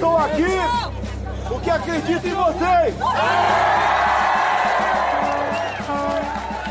estou 0.00 0.16
aqui 0.16 0.56
porque 1.46 1.70
acredito 1.70 2.26
em 2.26 2.34
vocês. 2.34 2.94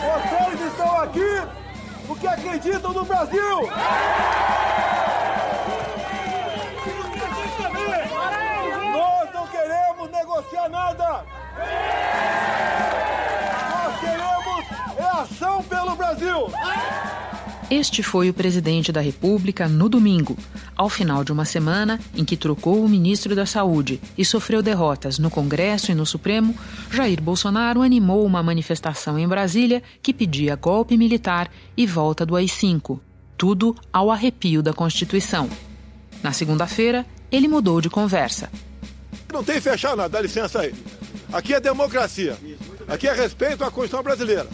Vocês 0.02 0.62
estão 0.72 1.02
aqui 1.02 1.44
porque 2.08 2.28
acreditam 2.28 2.92
no 2.92 3.06
Brasil. 3.06 3.70
Nós 8.94 9.34
não 9.34 9.48
queremos 9.48 10.10
negociar 10.10 10.70
nada. 10.70 11.24
Nós 13.70 14.00
queremos 14.00 14.66
é 14.98 15.22
ação 15.22 15.62
pelo 15.64 15.96
Brasil. 15.96 16.52
Este 17.70 18.02
foi 18.02 18.32
o 18.32 18.34
presidente 18.34 18.92
da 18.92 19.00
República 19.00 19.68
no 19.68 19.88
domingo, 19.88 20.36
ao 20.76 20.90
final 20.90 21.24
de 21.24 21.32
uma 21.32 21.46
semana 21.46 22.00
em 22.16 22.26
que 22.26 22.36
trocou 22.36 22.84
o 22.84 22.90
ministro 22.90 23.36
da 23.36 23.46
Saúde 23.46 24.02
e 24.18 24.26
sofreu 24.26 24.64
derrotas 24.64 25.20
no 25.20 25.30
Congresso 25.30 25.92
e 25.92 25.96
no 25.96 26.04
Supremo. 26.04 26.58
Jair 26.90 27.22
Bolsonaro 27.22 27.84
animou 27.84 28.26
uma 28.26 28.42
manifestação 28.42 29.20
em 29.20 29.28
Brasília 29.28 29.84
que 30.02 30.12
pedia 30.12 30.56
golpe 30.56 30.98
militar 30.98 31.52
e 31.78 31.86
volta 31.86 32.26
do 32.26 32.36
AI-5, 32.36 33.00
tudo 33.38 33.76
ao 33.94 34.10
arrepio 34.10 34.64
da 34.64 34.74
Constituição. 34.74 35.48
Na 36.24 36.34
segunda-feira, 36.34 37.06
ele 37.32 37.48
mudou 37.48 37.80
de 37.82 37.90
conversa. 37.90 38.50
Não 39.32 39.44
tem 39.44 39.62
fechar 39.62 39.96
nada, 39.96 40.10
dá 40.10 40.22
licença 40.22 40.62
aí. 40.62 40.74
Aqui 41.32 41.54
é 41.54 41.60
democracia. 41.60 42.36
Aqui 42.88 43.08
é 43.08 43.14
respeito 43.14 43.64
à 43.64 43.70
Constituição 43.70 44.02
brasileira. 44.02 44.48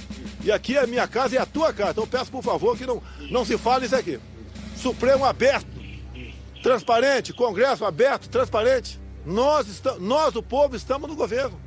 E 0.46 0.52
aqui 0.52 0.78
é 0.78 0.84
a 0.84 0.88
minha 0.88 1.08
casa 1.08 1.34
e 1.34 1.38
a 1.40 1.46
tua 1.46 1.74
casa. 1.74 1.92
Então 1.92 2.08
peço 2.08 2.32
por 2.32 2.44
favor 2.44 2.78
que 2.78 2.86
não, 2.86 3.02
não 3.32 3.44
se 3.44 3.58
fale 3.58 3.88
isso 3.88 3.96
aqui. 3.96 4.20
Supremo 4.78 5.26
aberto, 5.26 5.66
transparente, 6.62 7.34
Congresso 7.34 7.84
aberto, 7.84 8.30
transparente. 8.30 9.00
Nós, 9.26 9.68
estamos, 9.68 10.00
nós, 10.04 10.36
o 10.36 10.44
povo, 10.44 10.76
estamos 10.76 11.10
no 11.10 11.16
governo. 11.16 11.60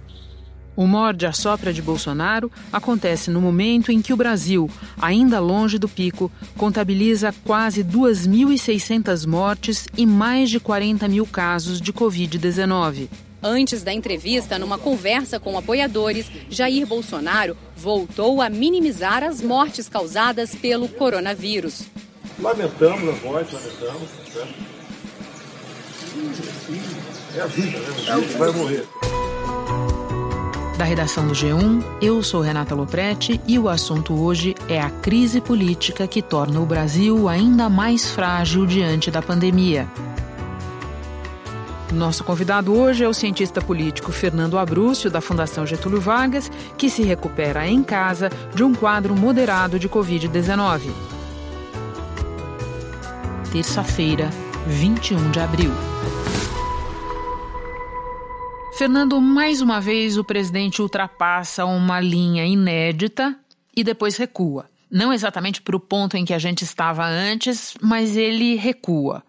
O 0.76 0.86
morde 0.86 1.26
a 1.26 1.32
sopra 1.32 1.72
de 1.72 1.82
Bolsonaro 1.82 2.52
acontece 2.72 3.32
no 3.32 3.40
momento 3.40 3.90
em 3.90 4.00
que 4.00 4.12
o 4.12 4.16
Brasil, 4.16 4.70
ainda 5.00 5.40
longe 5.40 5.76
do 5.76 5.88
pico, 5.88 6.30
contabiliza 6.56 7.34
quase 7.44 7.82
2.600 7.82 9.26
mortes 9.26 9.88
e 9.96 10.06
mais 10.06 10.48
de 10.48 10.60
40 10.60 11.08
mil 11.08 11.26
casos 11.26 11.80
de 11.80 11.92
Covid-19. 11.92 13.08
Antes 13.42 13.82
da 13.82 13.92
entrevista, 13.92 14.58
numa 14.58 14.78
conversa 14.78 15.38
com 15.38 15.56
apoiadores, 15.56 16.26
Jair 16.50 16.86
Bolsonaro 16.86 17.56
voltou 17.76 18.42
a 18.42 18.50
minimizar 18.50 19.22
as 19.22 19.40
mortes 19.40 19.88
causadas 19.88 20.54
pelo 20.54 20.88
coronavírus. 20.88 21.84
Lamentamos 22.40 23.08
as 23.08 23.22
mortes, 23.22 23.52
lamentamos. 23.52 24.08
Certo? 24.32 24.78
É 27.36 27.40
a 27.40 27.46
vida, 27.46 27.78
né? 27.78 27.86
A 28.08 28.20
gente 28.20 28.36
vai 28.36 28.50
morrer. 28.50 28.84
Da 30.76 30.84
redação 30.84 31.26
do 31.26 31.34
G1, 31.34 31.82
eu 32.00 32.22
sou 32.22 32.40
Renata 32.40 32.74
Loprete 32.74 33.40
e 33.46 33.58
o 33.58 33.68
assunto 33.68 34.14
hoje 34.14 34.54
é 34.68 34.80
a 34.80 34.90
crise 34.90 35.40
política 35.40 36.06
que 36.06 36.22
torna 36.22 36.60
o 36.60 36.66
Brasil 36.66 37.28
ainda 37.28 37.68
mais 37.68 38.10
frágil 38.10 38.64
diante 38.64 39.10
da 39.10 39.20
pandemia. 39.20 39.88
Nosso 41.98 42.22
convidado 42.22 42.72
hoje 42.78 43.02
é 43.02 43.08
o 43.08 43.12
cientista 43.12 43.60
político 43.60 44.12
Fernando 44.12 44.56
Abrúcio, 44.56 45.10
da 45.10 45.20
Fundação 45.20 45.66
Getúlio 45.66 46.00
Vargas, 46.00 46.48
que 46.78 46.88
se 46.88 47.02
recupera 47.02 47.66
em 47.66 47.82
casa 47.82 48.30
de 48.54 48.62
um 48.62 48.72
quadro 48.72 49.16
moderado 49.16 49.80
de 49.80 49.88
Covid-19. 49.88 50.92
Terça-feira, 53.50 54.30
21 54.68 55.32
de 55.32 55.40
abril. 55.40 55.72
Fernando, 58.74 59.20
mais 59.20 59.60
uma 59.60 59.80
vez 59.80 60.16
o 60.16 60.22
presidente 60.22 60.80
ultrapassa 60.80 61.64
uma 61.64 61.98
linha 61.98 62.46
inédita 62.46 63.36
e 63.76 63.82
depois 63.82 64.16
recua. 64.16 64.66
Não 64.88 65.12
exatamente 65.12 65.60
para 65.60 65.74
o 65.74 65.80
ponto 65.80 66.16
em 66.16 66.24
que 66.24 66.32
a 66.32 66.38
gente 66.38 66.62
estava 66.62 67.04
antes, 67.04 67.76
mas 67.82 68.16
ele 68.16 68.54
recua. 68.54 69.24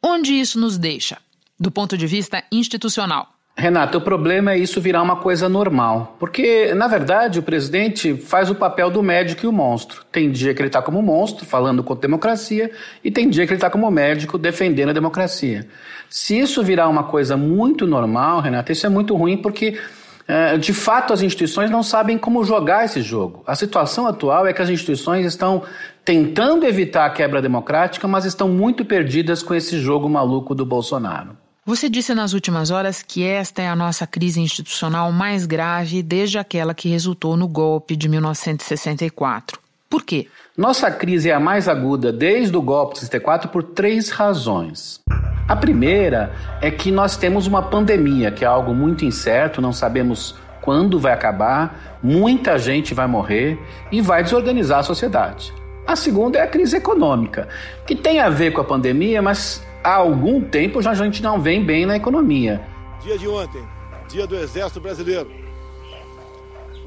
Onde 0.00 0.32
isso 0.38 0.60
nos 0.60 0.78
deixa? 0.78 1.18
Do 1.58 1.70
ponto 1.70 1.96
de 1.96 2.06
vista 2.06 2.42
institucional? 2.50 3.28
Renato, 3.54 3.98
o 3.98 4.00
problema 4.00 4.52
é 4.52 4.58
isso 4.58 4.80
virar 4.80 5.02
uma 5.02 5.16
coisa 5.16 5.48
normal. 5.48 6.16
Porque, 6.18 6.72
na 6.74 6.88
verdade, 6.88 7.38
o 7.38 7.42
presidente 7.42 8.16
faz 8.16 8.50
o 8.50 8.54
papel 8.54 8.90
do 8.90 9.02
médico 9.02 9.44
e 9.44 9.46
o 9.46 9.52
monstro. 9.52 10.04
Tem 10.10 10.30
dia 10.30 10.54
que 10.54 10.62
ele 10.62 10.68
está 10.68 10.80
como 10.80 11.02
monstro, 11.02 11.44
falando 11.44 11.84
contra 11.84 12.00
a 12.00 12.08
democracia, 12.08 12.70
e 13.04 13.10
tem 13.10 13.28
dia 13.28 13.46
que 13.46 13.52
ele 13.52 13.58
está 13.58 13.68
como 13.68 13.90
médico, 13.90 14.38
defendendo 14.38 14.88
a 14.88 14.94
democracia. 14.94 15.68
Se 16.08 16.38
isso 16.38 16.62
virar 16.62 16.88
uma 16.88 17.04
coisa 17.04 17.36
muito 17.36 17.86
normal, 17.86 18.40
Renato, 18.40 18.72
isso 18.72 18.86
é 18.86 18.88
muito 18.88 19.14
ruim 19.14 19.36
porque, 19.36 19.78
é, 20.26 20.56
de 20.56 20.72
fato, 20.72 21.12
as 21.12 21.20
instituições 21.20 21.70
não 21.70 21.82
sabem 21.82 22.16
como 22.16 22.42
jogar 22.44 22.86
esse 22.86 23.02
jogo. 23.02 23.44
A 23.46 23.54
situação 23.54 24.06
atual 24.06 24.46
é 24.46 24.54
que 24.54 24.62
as 24.62 24.70
instituições 24.70 25.26
estão 25.26 25.62
tentando 26.06 26.64
evitar 26.64 27.04
a 27.04 27.10
quebra 27.10 27.42
democrática, 27.42 28.08
mas 28.08 28.24
estão 28.24 28.48
muito 28.48 28.82
perdidas 28.82 29.42
com 29.42 29.54
esse 29.54 29.78
jogo 29.78 30.08
maluco 30.08 30.54
do 30.54 30.64
Bolsonaro. 30.64 31.41
Você 31.64 31.88
disse 31.88 32.12
nas 32.12 32.32
últimas 32.32 32.72
horas 32.72 33.04
que 33.04 33.22
esta 33.22 33.62
é 33.62 33.68
a 33.68 33.76
nossa 33.76 34.04
crise 34.04 34.40
institucional 34.40 35.12
mais 35.12 35.46
grave 35.46 36.02
desde 36.02 36.36
aquela 36.36 36.74
que 36.74 36.88
resultou 36.88 37.36
no 37.36 37.46
golpe 37.46 37.94
de 37.94 38.08
1964. 38.08 39.60
Por 39.88 40.02
quê? 40.02 40.26
Nossa 40.56 40.90
crise 40.90 41.30
é 41.30 41.32
a 41.32 41.38
mais 41.38 41.68
aguda 41.68 42.12
desde 42.12 42.56
o 42.56 42.60
golpe 42.60 42.94
de 42.94 43.00
64 43.00 43.48
por 43.48 43.62
três 43.62 44.10
razões. 44.10 44.98
A 45.46 45.54
primeira 45.54 46.34
é 46.60 46.68
que 46.68 46.90
nós 46.90 47.16
temos 47.16 47.46
uma 47.46 47.62
pandemia, 47.62 48.32
que 48.32 48.44
é 48.44 48.48
algo 48.48 48.74
muito 48.74 49.04
incerto, 49.04 49.60
não 49.60 49.72
sabemos 49.72 50.34
quando 50.60 50.98
vai 50.98 51.12
acabar, 51.12 52.00
muita 52.02 52.58
gente 52.58 52.92
vai 52.92 53.06
morrer 53.06 53.56
e 53.92 54.00
vai 54.00 54.24
desorganizar 54.24 54.80
a 54.80 54.82
sociedade. 54.82 55.54
A 55.86 55.94
segunda 55.94 56.38
é 56.38 56.42
a 56.42 56.48
crise 56.48 56.76
econômica, 56.76 57.46
que 57.86 57.94
tem 57.94 58.18
a 58.18 58.28
ver 58.28 58.52
com 58.52 58.60
a 58.60 58.64
pandemia, 58.64 59.22
mas 59.22 59.62
há 59.82 59.94
algum 59.94 60.40
tempo 60.40 60.80
já 60.80 60.90
a 60.90 60.94
gente 60.94 61.22
não 61.22 61.40
vem 61.40 61.64
bem 61.64 61.84
na 61.86 61.96
economia. 61.96 62.60
Dia 63.00 63.18
de 63.18 63.28
ontem, 63.28 63.62
dia 64.08 64.26
do 64.26 64.36
Exército 64.36 64.80
Brasileiro. 64.80 65.30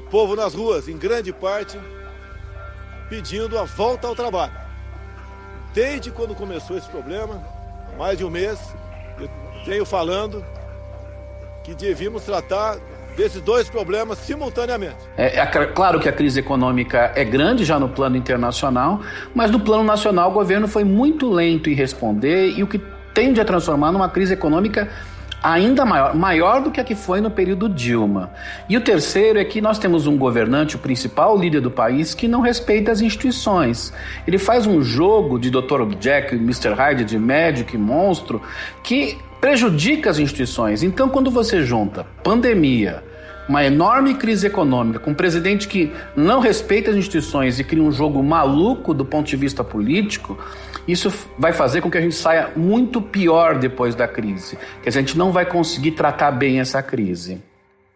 O 0.00 0.10
povo 0.10 0.36
nas 0.36 0.54
ruas, 0.54 0.88
em 0.88 0.96
grande 0.96 1.32
parte, 1.32 1.78
pedindo 3.08 3.58
a 3.58 3.64
volta 3.64 4.06
ao 4.06 4.14
trabalho. 4.14 4.52
Desde 5.74 6.10
quando 6.10 6.34
começou 6.34 6.78
esse 6.78 6.88
problema, 6.88 7.42
há 7.92 7.96
mais 7.98 8.16
de 8.16 8.24
um 8.24 8.30
mês, 8.30 8.58
eu 9.18 9.28
venho 9.66 9.84
falando 9.84 10.44
que 11.64 11.74
devíamos 11.74 12.22
tratar 12.22 12.78
desses 13.16 13.40
dois 13.40 13.68
problemas 13.68 14.18
simultaneamente. 14.18 14.96
É, 15.16 15.38
é, 15.38 15.46
claro 15.46 15.98
que 15.98 16.08
a 16.08 16.12
crise 16.12 16.40
econômica 16.40 17.12
é 17.14 17.24
grande 17.24 17.64
já 17.64 17.78
no 17.78 17.88
plano 17.88 18.16
internacional, 18.16 19.00
mas 19.34 19.50
no 19.50 19.58
plano 19.58 19.82
nacional 19.82 20.30
o 20.30 20.34
governo 20.34 20.68
foi 20.68 20.84
muito 20.84 21.30
lento 21.30 21.70
em 21.70 21.74
responder 21.74 22.50
e 22.56 22.62
o 22.62 22.66
que 22.66 22.80
tende 23.14 23.40
a 23.40 23.44
transformar 23.44 23.92
numa 23.92 24.08
crise 24.08 24.34
econômica 24.34 24.88
ainda 25.42 25.84
maior, 25.84 26.14
maior 26.14 26.60
do 26.60 26.70
que 26.70 26.80
a 26.80 26.84
que 26.84 26.94
foi 26.94 27.20
no 27.20 27.30
período 27.30 27.68
Dilma. 27.68 28.32
E 28.68 28.76
o 28.76 28.80
terceiro 28.80 29.38
é 29.38 29.44
que 29.44 29.60
nós 29.60 29.78
temos 29.78 30.06
um 30.06 30.16
governante, 30.18 30.76
o 30.76 30.78
principal 30.78 31.38
líder 31.38 31.60
do 31.60 31.70
país, 31.70 32.14
que 32.14 32.26
não 32.26 32.40
respeita 32.40 32.90
as 32.90 33.00
instituições. 33.00 33.92
Ele 34.26 34.38
faz 34.38 34.66
um 34.66 34.82
jogo 34.82 35.38
de 35.38 35.50
Dr. 35.50 35.84
Jack 36.00 36.34
Mr. 36.34 36.74
Hyde, 36.74 37.04
de 37.04 37.18
médico 37.18 37.76
e 37.76 37.78
monstro, 37.78 38.42
que 38.82 39.18
prejudica 39.40 40.10
as 40.10 40.18
instituições. 40.18 40.82
Então, 40.82 41.08
quando 41.08 41.30
você 41.30 41.62
junta 41.62 42.04
pandemia, 42.22 43.02
uma 43.48 43.64
enorme 43.64 44.14
crise 44.14 44.46
econômica, 44.46 44.98
com 44.98 45.12
um 45.12 45.14
presidente 45.14 45.68
que 45.68 45.92
não 46.16 46.40
respeita 46.40 46.90
as 46.90 46.96
instituições 46.96 47.60
e 47.60 47.64
cria 47.64 47.82
um 47.82 47.92
jogo 47.92 48.22
maluco 48.22 48.92
do 48.92 49.04
ponto 49.04 49.26
de 49.26 49.36
vista 49.36 49.62
político, 49.62 50.36
isso 50.86 51.12
vai 51.38 51.52
fazer 51.52 51.80
com 51.80 51.90
que 51.90 51.98
a 51.98 52.00
gente 52.00 52.14
saia 52.14 52.50
muito 52.56 53.00
pior 53.00 53.58
depois 53.58 53.94
da 53.94 54.06
crise. 54.06 54.58
Que 54.82 54.88
a 54.88 54.92
gente 54.92 55.16
não 55.16 55.32
vai 55.32 55.46
conseguir 55.46 55.92
tratar 55.92 56.30
bem 56.32 56.60
essa 56.60 56.82
crise. 56.82 57.40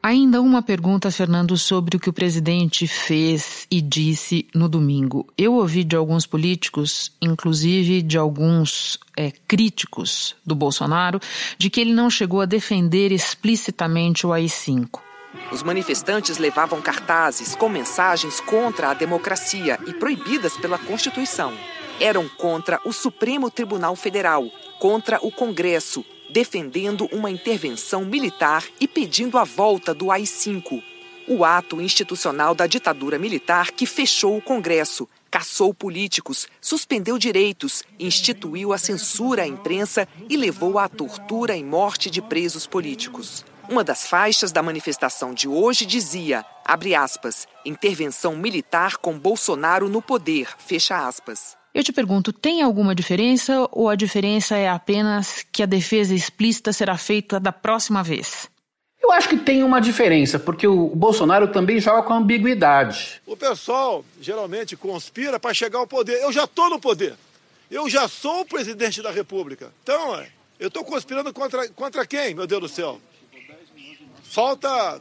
Ainda 0.02 0.40
uma 0.40 0.62
pergunta, 0.62 1.10
Fernando, 1.10 1.58
sobre 1.58 1.98
o 1.98 2.00
que 2.00 2.08
o 2.08 2.12
presidente 2.12 2.86
fez 2.86 3.66
e 3.70 3.82
disse 3.82 4.48
no 4.54 4.66
domingo. 4.66 5.26
Eu 5.36 5.52
ouvi 5.52 5.84
de 5.84 5.94
alguns 5.94 6.24
políticos, 6.24 7.12
inclusive 7.20 8.00
de 8.00 8.16
alguns 8.16 8.98
é, 9.14 9.30
críticos 9.46 10.34
do 10.44 10.54
Bolsonaro, 10.54 11.20
de 11.58 11.68
que 11.68 11.82
ele 11.82 11.92
não 11.92 12.08
chegou 12.08 12.40
a 12.40 12.46
defender 12.46 13.12
explicitamente 13.12 14.26
o 14.26 14.32
AI-5. 14.32 15.00
Os 15.52 15.62
manifestantes 15.62 16.38
levavam 16.38 16.80
cartazes 16.80 17.54
com 17.54 17.68
mensagens 17.68 18.40
contra 18.40 18.92
a 18.92 18.94
democracia 18.94 19.78
e 19.86 19.92
proibidas 19.92 20.56
pela 20.56 20.78
Constituição. 20.78 21.52
Eram 22.00 22.26
contra 22.26 22.80
o 22.86 22.92
Supremo 22.94 23.50
Tribunal 23.50 23.94
Federal, 23.94 24.46
contra 24.78 25.18
o 25.20 25.30
Congresso, 25.30 26.02
defendendo 26.32 27.08
uma 27.12 27.30
intervenção 27.30 28.04
militar 28.04 28.64
e 28.80 28.86
pedindo 28.86 29.36
a 29.36 29.44
volta 29.44 29.92
do 29.92 30.10
AI-5, 30.10 30.82
o 31.28 31.44
ato 31.44 31.80
institucional 31.80 32.54
da 32.54 32.66
ditadura 32.66 33.18
militar 33.18 33.70
que 33.70 33.86
fechou 33.86 34.36
o 34.36 34.42
Congresso, 34.42 35.08
caçou 35.30 35.72
políticos, 35.72 36.48
suspendeu 36.60 37.18
direitos, 37.18 37.84
instituiu 38.00 38.72
a 38.72 38.78
censura 38.78 39.42
à 39.42 39.46
imprensa 39.46 40.08
e 40.28 40.36
levou 40.36 40.78
à 40.78 40.88
tortura 40.88 41.56
e 41.56 41.62
morte 41.62 42.10
de 42.10 42.20
presos 42.20 42.66
políticos. 42.66 43.44
Uma 43.68 43.84
das 43.84 44.08
faixas 44.08 44.50
da 44.50 44.60
manifestação 44.60 45.32
de 45.32 45.46
hoje 45.46 45.86
dizia, 45.86 46.44
abre 46.64 46.96
aspas, 46.96 47.46
intervenção 47.64 48.36
militar 48.36 48.96
com 48.96 49.16
Bolsonaro 49.16 49.88
no 49.88 50.02
poder, 50.02 50.48
fecha 50.58 51.06
aspas. 51.06 51.59
Eu 51.72 51.84
te 51.84 51.92
pergunto, 51.92 52.32
tem 52.32 52.62
alguma 52.62 52.94
diferença 52.94 53.68
ou 53.70 53.88
a 53.88 53.94
diferença 53.94 54.56
é 54.56 54.68
apenas 54.68 55.46
que 55.52 55.62
a 55.62 55.66
defesa 55.66 56.14
explícita 56.14 56.72
será 56.72 56.96
feita 56.96 57.38
da 57.38 57.52
próxima 57.52 58.02
vez? 58.02 58.50
Eu 59.00 59.12
acho 59.12 59.28
que 59.28 59.36
tem 59.36 59.62
uma 59.62 59.80
diferença, 59.80 60.38
porque 60.38 60.66
o 60.66 60.88
Bolsonaro 60.88 61.48
também 61.48 61.80
joga 61.80 62.02
com 62.02 62.12
ambiguidade. 62.12 63.22
O 63.24 63.36
pessoal 63.36 64.04
geralmente 64.20 64.76
conspira 64.76 65.38
para 65.38 65.54
chegar 65.54 65.78
ao 65.78 65.86
poder. 65.86 66.20
Eu 66.20 66.32
já 66.32 66.44
estou 66.44 66.68
no 66.68 66.80
poder. 66.80 67.14
Eu 67.70 67.88
já 67.88 68.08
sou 68.08 68.40
o 68.40 68.44
presidente 68.44 69.00
da 69.00 69.10
República. 69.10 69.72
Então, 69.82 70.22
eu 70.58 70.68
estou 70.68 70.84
conspirando 70.84 71.32
contra, 71.32 71.68
contra 71.70 72.04
quem, 72.04 72.34
meu 72.34 72.46
Deus 72.46 72.60
do 72.60 72.68
céu? 72.68 73.00
Falta 74.24 75.00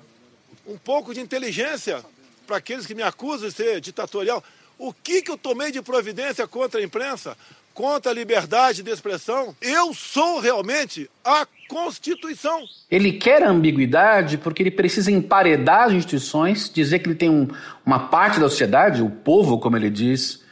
um 0.68 0.77
pouco 0.77 1.13
de 1.13 1.19
inteligência 1.19 2.04
para 2.48 2.57
aqueles 2.57 2.86
que 2.86 2.95
me 2.95 3.04
acusam 3.04 3.50
de 3.50 3.56
ser 3.56 3.81
ditatorial. 3.81 4.44
O 4.79 4.93
que, 4.93 5.21
que 5.21 5.29
eu 5.29 5.37
tomei 5.37 5.73
de 5.73 5.81
providência 5.81 6.47
contra 6.47 6.79
a 6.79 6.83
imprensa? 6.83 7.35
contra 7.71 8.11
a 8.11 8.13
liberdade 8.13 8.83
de 8.83 8.91
expressão. 8.91 9.55
Eu 9.61 9.93
sou 9.93 10.41
realmente 10.41 11.09
a 11.23 11.47
Constituição. 11.69 12.65
Ele 12.91 13.13
quer 13.13 13.41
a 13.41 13.49
ambiguidade 13.49 14.37
porque 14.37 14.61
ele 14.61 14.71
precisa 14.71 15.09
emparedar 15.09 15.83
as 15.83 15.93
instituições, 15.93 16.69
dizer 16.69 16.99
que 16.99 17.07
ele 17.07 17.15
tem 17.15 17.29
um, 17.29 17.47
uma 17.85 17.99
parte 18.09 18.37
da 18.37 18.49
sociedade, 18.49 19.01
o 19.01 19.09
povo, 19.09 19.59
como 19.59 19.77
ele 19.77 19.89
diz, 19.89 20.43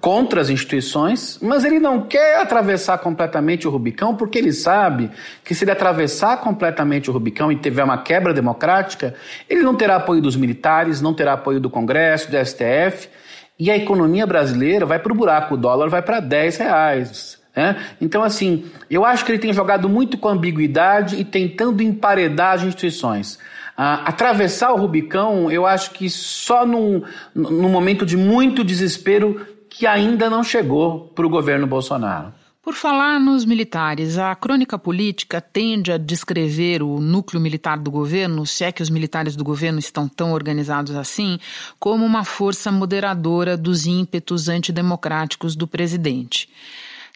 contra 0.00 0.40
as 0.40 0.48
instituições, 0.48 1.38
mas 1.42 1.62
ele 1.62 1.78
não 1.78 2.06
quer 2.06 2.38
atravessar 2.38 2.96
completamente 2.98 3.68
o 3.68 3.70
Rubicão 3.70 4.16
porque 4.16 4.38
ele 4.38 4.52
sabe 4.52 5.10
que 5.44 5.54
se 5.54 5.64
ele 5.64 5.72
atravessar 5.72 6.38
completamente 6.38 7.10
o 7.10 7.12
Rubicão 7.12 7.52
e 7.52 7.56
tiver 7.56 7.84
uma 7.84 7.98
quebra 7.98 8.32
democrática, 8.32 9.14
ele 9.46 9.62
não 9.62 9.74
terá 9.74 9.96
apoio 9.96 10.22
dos 10.22 10.36
militares, 10.36 11.02
não 11.02 11.12
terá 11.12 11.34
apoio 11.34 11.60
do 11.60 11.68
Congresso, 11.68 12.30
do 12.30 12.36
STF 12.46 13.10
e 13.58 13.70
a 13.70 13.76
economia 13.76 14.26
brasileira 14.26 14.84
vai 14.84 14.98
para 14.98 15.12
o 15.12 15.16
buraco, 15.16 15.54
o 15.54 15.58
dólar 15.58 15.88
vai 15.88 16.02
para 16.02 16.20
10 16.20 16.56
reais. 16.56 17.40
Né? 17.54 17.76
Então, 18.00 18.22
assim, 18.22 18.64
eu 18.90 19.04
acho 19.04 19.24
que 19.24 19.32
ele 19.32 19.38
tem 19.38 19.52
jogado 19.52 19.88
muito 19.88 20.16
com 20.18 20.28
ambiguidade 20.28 21.16
e 21.16 21.24
tentando 21.24 21.82
emparedar 21.82 22.54
as 22.54 22.62
instituições. 22.62 23.38
Ah, 23.76 24.02
atravessar 24.04 24.72
o 24.72 24.76
Rubicão, 24.76 25.50
eu 25.50 25.66
acho 25.66 25.92
que 25.92 26.08
só 26.08 26.66
num, 26.66 27.02
num 27.34 27.68
momento 27.68 28.04
de 28.04 28.16
muito 28.16 28.64
desespero 28.64 29.46
que 29.68 29.86
ainda 29.86 30.28
não 30.28 30.44
chegou 30.44 31.10
para 31.14 31.26
o 31.26 31.30
governo 31.30 31.66
Bolsonaro. 31.66 32.32
Por 32.62 32.74
falar 32.74 33.18
nos 33.18 33.44
militares, 33.44 34.18
a 34.18 34.32
crônica 34.36 34.78
política 34.78 35.40
tende 35.40 35.90
a 35.90 35.98
descrever 35.98 36.80
o 36.80 37.00
núcleo 37.00 37.42
militar 37.42 37.76
do 37.76 37.90
governo, 37.90 38.46
se 38.46 38.62
é 38.62 38.70
que 38.70 38.80
os 38.80 38.88
militares 38.88 39.34
do 39.34 39.42
governo 39.42 39.80
estão 39.80 40.06
tão 40.06 40.32
organizados 40.32 40.94
assim, 40.94 41.40
como 41.80 42.06
uma 42.06 42.22
força 42.22 42.70
moderadora 42.70 43.56
dos 43.56 43.84
ímpetos 43.84 44.48
antidemocráticos 44.48 45.56
do 45.56 45.66
presidente. 45.66 46.48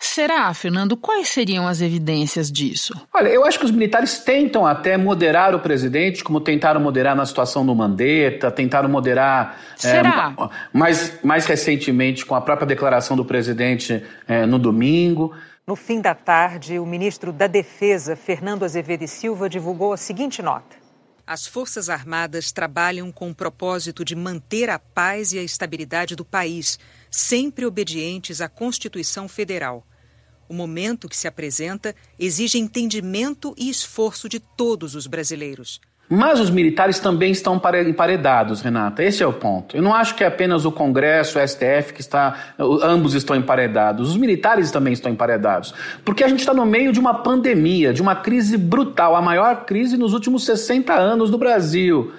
Será, 0.01 0.53
Fernando, 0.53 0.97
quais 0.97 1.29
seriam 1.29 1.67
as 1.67 1.81
evidências 1.81 2.53
disso? 2.53 2.95
Olha, 3.15 3.29
eu 3.29 3.45
acho 3.45 3.59
que 3.59 3.65
os 3.65 3.71
militares 3.71 4.19
tentam 4.19 4.67
até 4.67 4.97
moderar 4.97 5.55
o 5.55 5.61
presidente, 5.61 6.23
como 6.23 6.41
tentaram 6.41 6.81
moderar 6.81 7.17
na 7.17 7.25
situação 7.25 7.65
do 7.65 7.75
Mandetta, 7.75 8.51
tentaram 8.51 8.89
moderar. 8.89 9.59
Será? 9.77 10.35
É, 10.39 10.49
mais, 10.77 11.23
mais 11.23 11.47
recentemente 11.47 12.27
com 12.27 12.35
a 12.35 12.41
própria 12.41 12.67
declaração 12.67 13.17
do 13.17 13.25
presidente 13.25 14.03
é, 14.29 14.45
no 14.45 14.59
domingo. 14.59 15.35
No 15.67 15.75
fim 15.75 16.01
da 16.01 16.15
tarde, 16.15 16.79
o 16.79 16.87
ministro 16.87 17.33
da 17.33 17.47
Defesa, 17.47 18.15
Fernando 18.15 18.65
Azevedo 18.65 19.03
e 19.03 19.09
Silva, 19.09 19.49
divulgou 19.49 19.93
a 19.93 19.97
seguinte 19.97 20.43
nota. 20.43 20.77
As 21.27 21.45
Forças 21.45 21.91
Armadas 21.91 22.53
trabalham 22.53 23.11
com 23.11 23.31
o 23.31 23.35
propósito 23.35 24.05
de 24.05 24.15
manter 24.15 24.71
a 24.71 24.79
paz 24.79 25.33
e 25.33 25.39
a 25.39 25.43
estabilidade 25.43 26.15
do 26.15 26.25
país 26.25 26.79
sempre 27.11 27.65
obedientes 27.65 28.41
à 28.41 28.49
Constituição 28.49 29.29
Federal. 29.29 29.87
O 30.49 30.55
momento 30.55 31.09
que 31.09 31.17
se 31.17 31.27
apresenta 31.27 31.95
exige 32.19 32.59
entendimento 32.59 33.55
e 33.59 33.69
esforço 33.69 34.29
de 34.29 34.39
todos 34.39 34.95
os 34.95 35.07
brasileiros. 35.07 35.81
Mas 36.09 36.39
os 36.39 36.51
militares 36.51 37.01
também 37.01 37.33
estão 37.33 37.61
emparedados, 37.85 38.61
Renata. 38.61 39.03
Esse 39.03 39.25
é 39.25 39.27
o 39.27 39.33
ponto. 39.33 39.77
Eu 39.77 39.83
não 39.83 39.93
acho 39.93 40.15
que 40.15 40.23
é 40.23 40.27
apenas 40.29 40.65
o 40.65 40.71
Congresso, 40.71 41.37
o 41.37 41.47
STF 41.47 41.93
que 41.93 42.01
está. 42.01 42.55
Ambos 42.59 43.15
estão 43.15 43.35
emparedados. 43.35 44.11
Os 44.11 44.17
militares 44.17 44.71
também 44.71 44.93
estão 44.93 45.11
emparedados. 45.11 45.75
Porque 46.05 46.23
a 46.23 46.29
gente 46.29 46.41
está 46.41 46.55
no 46.55 46.65
meio 46.65 46.93
de 46.93 47.01
uma 47.01 47.13
pandemia, 47.13 47.93
de 47.93 48.01
uma 48.01 48.15
crise 48.15 48.57
brutal, 48.57 49.17
a 49.17 49.23
maior 49.23 49.65
crise 49.65 49.97
nos 49.97 50.13
últimos 50.13 50.45
60 50.45 50.95
anos 50.95 51.29
do 51.29 51.39
Brasil. 51.39 52.13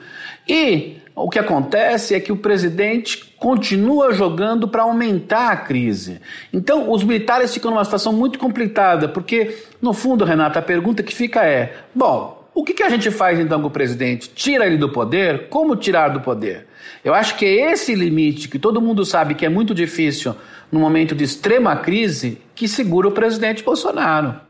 E 0.45 0.97
o 1.17 1.29
que 1.29 1.39
acontece 1.39 2.13
é 2.13 2.19
que 2.19 2.31
o 2.31 2.37
presidente 2.37 3.33
continua 3.37 4.13
jogando 4.13 4.67
para 4.67 4.83
aumentar 4.83 5.51
a 5.51 5.57
crise. 5.57 6.21
Então, 6.53 6.91
os 6.91 7.03
militares 7.03 7.51
ficam 7.51 7.71
numa 7.71 7.83
situação 7.83 8.13
muito 8.13 8.37
complicada, 8.37 9.09
porque, 9.09 9.57
no 9.81 9.93
fundo, 9.93 10.23
Renata, 10.23 10.59
a 10.59 10.61
pergunta 10.61 11.01
que 11.01 11.13
fica 11.13 11.43
é: 11.43 11.75
bom, 11.93 12.47
o 12.53 12.63
que, 12.63 12.83
a 12.83 12.89
gente 12.89 13.09
faz 13.09 13.39
então 13.39 13.59
com 13.59 13.67
o 13.67 13.71
presidente? 13.71 14.29
Tira 14.29 14.67
ele 14.67 14.77
do 14.77 14.89
poder? 14.89 15.49
Como 15.49 15.75
tirar 15.75 16.09
do 16.09 16.21
poder? 16.21 16.67
Eu 17.03 17.15
acho 17.15 17.35
que 17.35 17.45
é 17.45 17.71
esse 17.71 17.95
limite, 17.95 18.47
que 18.47 18.59
todo 18.59 18.81
mundo 18.81 19.03
sabe 19.03 19.33
que 19.33 19.45
é 19.45 19.49
muito 19.49 19.73
difícil 19.73 20.35
no 20.71 20.79
momento 20.79 21.15
de 21.15 21.23
extrema 21.23 21.75
crise, 21.77 22.39
que 22.53 22.67
segura 22.67 23.07
o 23.07 23.11
presidente 23.11 23.63
Bolsonaro. 23.63 24.46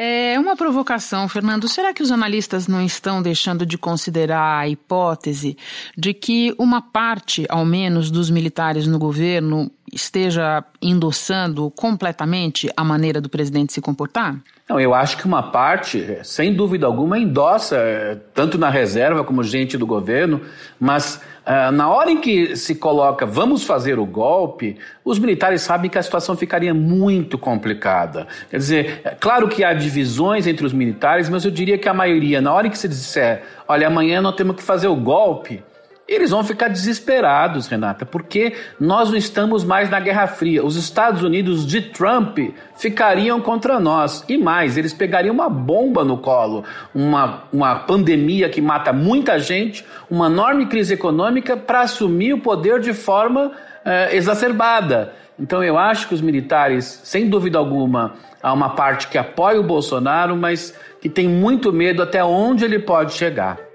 É 0.00 0.38
uma 0.38 0.54
provocação, 0.54 1.28
Fernando. 1.28 1.66
Será 1.66 1.92
que 1.92 2.04
os 2.04 2.12
analistas 2.12 2.68
não 2.68 2.80
estão 2.80 3.20
deixando 3.20 3.66
de 3.66 3.76
considerar 3.76 4.60
a 4.60 4.68
hipótese 4.68 5.58
de 5.96 6.14
que 6.14 6.54
uma 6.56 6.80
parte, 6.80 7.44
ao 7.48 7.64
menos, 7.64 8.08
dos 8.08 8.30
militares 8.30 8.86
no 8.86 8.96
governo 8.96 9.68
esteja 9.92 10.62
endossando 10.80 11.68
completamente 11.72 12.70
a 12.76 12.84
maneira 12.84 13.20
do 13.20 13.28
presidente 13.28 13.72
se 13.72 13.80
comportar? 13.80 14.36
Não, 14.68 14.78
eu 14.78 14.94
acho 14.94 15.16
que 15.16 15.26
uma 15.26 15.42
parte, 15.42 16.20
sem 16.22 16.54
dúvida 16.54 16.86
alguma, 16.86 17.18
endossa, 17.18 17.76
eh, 17.76 18.18
tanto 18.32 18.56
na 18.56 18.70
reserva 18.70 19.24
como 19.24 19.42
gente 19.42 19.76
do 19.76 19.86
governo, 19.86 20.42
mas 20.78 21.20
uh, 21.48 21.72
na 21.72 21.88
hora 21.88 22.10
em 22.10 22.20
que 22.20 22.54
se 22.54 22.74
coloca 22.74 23.24
vamos 23.24 23.64
fazer 23.64 23.98
o 23.98 24.04
golpe, 24.04 24.76
os 25.04 25.18
militares 25.18 25.62
sabem 25.62 25.90
que 25.90 25.98
a 25.98 26.02
situação 26.02 26.36
ficaria 26.36 26.74
muito 26.74 27.38
complicada. 27.38 28.26
Quer 28.50 28.58
dizer, 28.58 29.00
é 29.02 29.10
claro 29.10 29.48
que 29.48 29.64
há 29.64 29.72
divisões 29.72 30.46
entre 30.46 30.66
os 30.66 30.72
militares, 30.72 31.28
mas 31.28 31.44
eu 31.44 31.50
diria 31.50 31.78
que 31.78 31.88
a 31.88 31.94
maioria, 31.94 32.40
na 32.40 32.52
hora 32.52 32.66
em 32.66 32.70
que 32.70 32.78
se 32.78 32.88
disser, 32.88 33.42
olha, 33.66 33.86
amanhã 33.86 34.20
nós 34.20 34.34
temos 34.34 34.54
que 34.54 34.62
fazer 34.62 34.88
o 34.88 34.96
golpe, 34.96 35.62
eles 36.08 36.30
vão 36.30 36.42
ficar 36.42 36.68
desesperados, 36.68 37.68
Renata, 37.68 38.06
porque 38.06 38.54
nós 38.80 39.10
não 39.10 39.16
estamos 39.18 39.62
mais 39.62 39.90
na 39.90 40.00
Guerra 40.00 40.26
Fria. 40.26 40.64
Os 40.64 40.74
Estados 40.74 41.22
Unidos 41.22 41.66
de 41.66 41.82
Trump 41.82 42.38
ficariam 42.76 43.40
contra 43.42 43.78
nós. 43.78 44.24
E 44.26 44.38
mais, 44.38 44.78
eles 44.78 44.94
pegariam 44.94 45.34
uma 45.34 45.50
bomba 45.50 46.02
no 46.04 46.16
colo, 46.16 46.64
uma, 46.94 47.42
uma 47.52 47.76
pandemia 47.80 48.48
que 48.48 48.62
mata 48.62 48.90
muita 48.90 49.38
gente, 49.38 49.84
uma 50.08 50.28
enorme 50.28 50.64
crise 50.64 50.94
econômica 50.94 51.58
para 51.58 51.82
assumir 51.82 52.32
o 52.32 52.40
poder 52.40 52.80
de 52.80 52.94
forma 52.94 53.52
eh, 53.84 54.16
exacerbada. 54.16 55.12
Então 55.38 55.62
eu 55.62 55.76
acho 55.76 56.08
que 56.08 56.14
os 56.14 56.22
militares, 56.22 57.00
sem 57.04 57.28
dúvida 57.28 57.58
alguma, 57.58 58.14
há 58.42 58.52
uma 58.52 58.70
parte 58.70 59.08
que 59.08 59.18
apoia 59.18 59.60
o 59.60 59.62
Bolsonaro, 59.62 60.34
mas 60.36 60.74
que 61.02 61.08
tem 61.08 61.28
muito 61.28 61.70
medo 61.70 62.02
até 62.02 62.24
onde 62.24 62.64
ele 62.64 62.78
pode 62.78 63.12
chegar. 63.12 63.67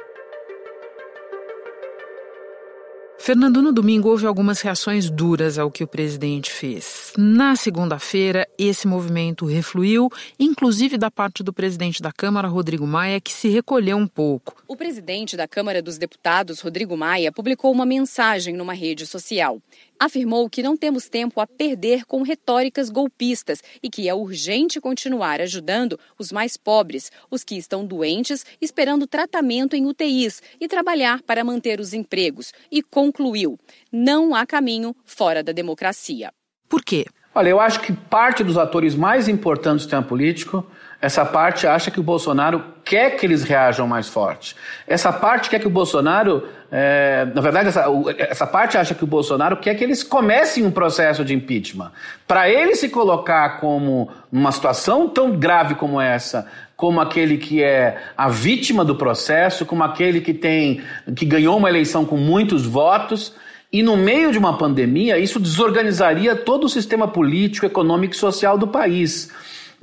Fernando, 3.25 3.61
no 3.61 3.71
domingo 3.71 4.09
houve 4.09 4.25
algumas 4.25 4.59
reações 4.59 5.09
duras 5.09 5.57
ao 5.57 5.71
que 5.71 5.81
o 5.81 5.87
presidente 5.87 6.51
fez. 6.51 7.13
Na 7.17 7.55
segunda-feira, 7.55 8.45
esse 8.59 8.85
movimento 8.85 9.45
refluiu, 9.45 10.09
inclusive 10.37 10.97
da 10.97 11.09
parte 11.09 11.41
do 11.41 11.53
presidente 11.53 12.01
da 12.01 12.11
Câmara, 12.11 12.49
Rodrigo 12.49 12.85
Maia, 12.85 13.21
que 13.21 13.31
se 13.31 13.47
recolheu 13.47 13.95
um 13.95 14.05
pouco. 14.05 14.61
O 14.67 14.75
presidente 14.75 15.37
da 15.37 15.47
Câmara 15.47 15.81
dos 15.81 15.97
Deputados, 15.97 16.59
Rodrigo 16.59 16.97
Maia, 16.97 17.31
publicou 17.31 17.71
uma 17.71 17.85
mensagem 17.85 18.53
numa 18.53 18.73
rede 18.73 19.05
social 19.05 19.61
afirmou 20.03 20.49
que 20.49 20.61
não 20.61 20.75
temos 20.75 21.07
tempo 21.07 21.39
a 21.39 21.47
perder 21.47 22.05
com 22.05 22.23
retóricas 22.23 22.89
golpistas 22.89 23.63
e 23.81 23.89
que 23.89 24.09
é 24.09 24.13
urgente 24.13 24.81
continuar 24.81 25.39
ajudando 25.39 25.97
os 26.19 26.31
mais 26.31 26.57
pobres, 26.57 27.09
os 27.31 27.43
que 27.43 27.55
estão 27.55 27.85
doentes, 27.85 28.45
esperando 28.59 29.07
tratamento 29.07 29.75
em 29.75 29.85
UTIs 29.85 30.41
e 30.59 30.67
trabalhar 30.67 31.21
para 31.21 31.43
manter 31.43 31.79
os 31.79 31.93
empregos. 31.93 32.53
E 32.69 32.81
concluiu: 33.13 33.59
não 33.91 34.33
há 34.33 34.45
caminho 34.45 34.95
fora 35.05 35.43
da 35.43 35.51
democracia. 35.51 36.31
Por 36.67 36.83
quê? 36.83 37.05
Olha, 37.35 37.49
eu 37.49 37.59
acho 37.59 37.79
que 37.79 37.93
parte 37.93 38.43
dos 38.43 38.57
atores 38.57 38.95
mais 38.95 39.27
importantes 39.27 39.77
do 39.77 39.89
sistema 39.89 40.03
político, 40.03 40.65
essa 41.03 41.25
parte 41.25 41.67
acha 41.67 41.91
que 41.91 41.99
o 41.99 42.03
Bolsonaro 42.03 42.63
quer 42.81 43.17
que 43.17 43.25
eles 43.25 43.43
reajam 43.43 43.85
mais 43.85 44.07
forte. 44.07 44.55
Essa 44.87 45.11
parte 45.11 45.49
quer 45.49 45.59
que 45.59 45.67
o 45.67 45.69
Bolsonaro, 45.69 46.47
é, 46.71 47.27
na 47.35 47.41
verdade, 47.41 47.67
essa, 47.67 47.85
essa 48.17 48.47
parte 48.47 48.77
acha 48.77 48.95
que 48.95 49.03
o 49.03 49.07
Bolsonaro 49.07 49.57
quer 49.57 49.75
que 49.75 49.83
eles 49.83 50.01
comecem 50.01 50.65
um 50.65 50.71
processo 50.71 51.25
de 51.25 51.33
impeachment. 51.33 51.91
Para 52.25 52.49
ele 52.49 52.73
se 52.77 52.87
colocar 52.87 53.59
como 53.59 54.09
uma 54.31 54.49
situação 54.53 55.09
tão 55.09 55.31
grave 55.31 55.75
como 55.75 55.99
essa, 55.99 56.47
como 56.77 57.01
aquele 57.01 57.37
que 57.37 57.61
é 57.61 58.01
a 58.15 58.29
vítima 58.29 58.85
do 58.85 58.95
processo, 58.95 59.65
como 59.65 59.83
aquele 59.83 60.21
que 60.21 60.33
tem 60.33 60.81
que 61.17 61.25
ganhou 61.25 61.57
uma 61.57 61.67
eleição 61.67 62.05
com 62.05 62.15
muitos 62.15 62.65
votos, 62.65 63.35
e 63.73 63.83
no 63.83 63.97
meio 63.97 64.31
de 64.31 64.37
uma 64.37 64.57
pandemia, 64.57 65.17
isso 65.17 65.37
desorganizaria 65.37 66.33
todo 66.33 66.63
o 66.63 66.69
sistema 66.69 67.09
político, 67.09 67.65
econômico 67.65 68.13
e 68.13 68.17
social 68.17 68.57
do 68.57 68.67
país. 68.67 69.29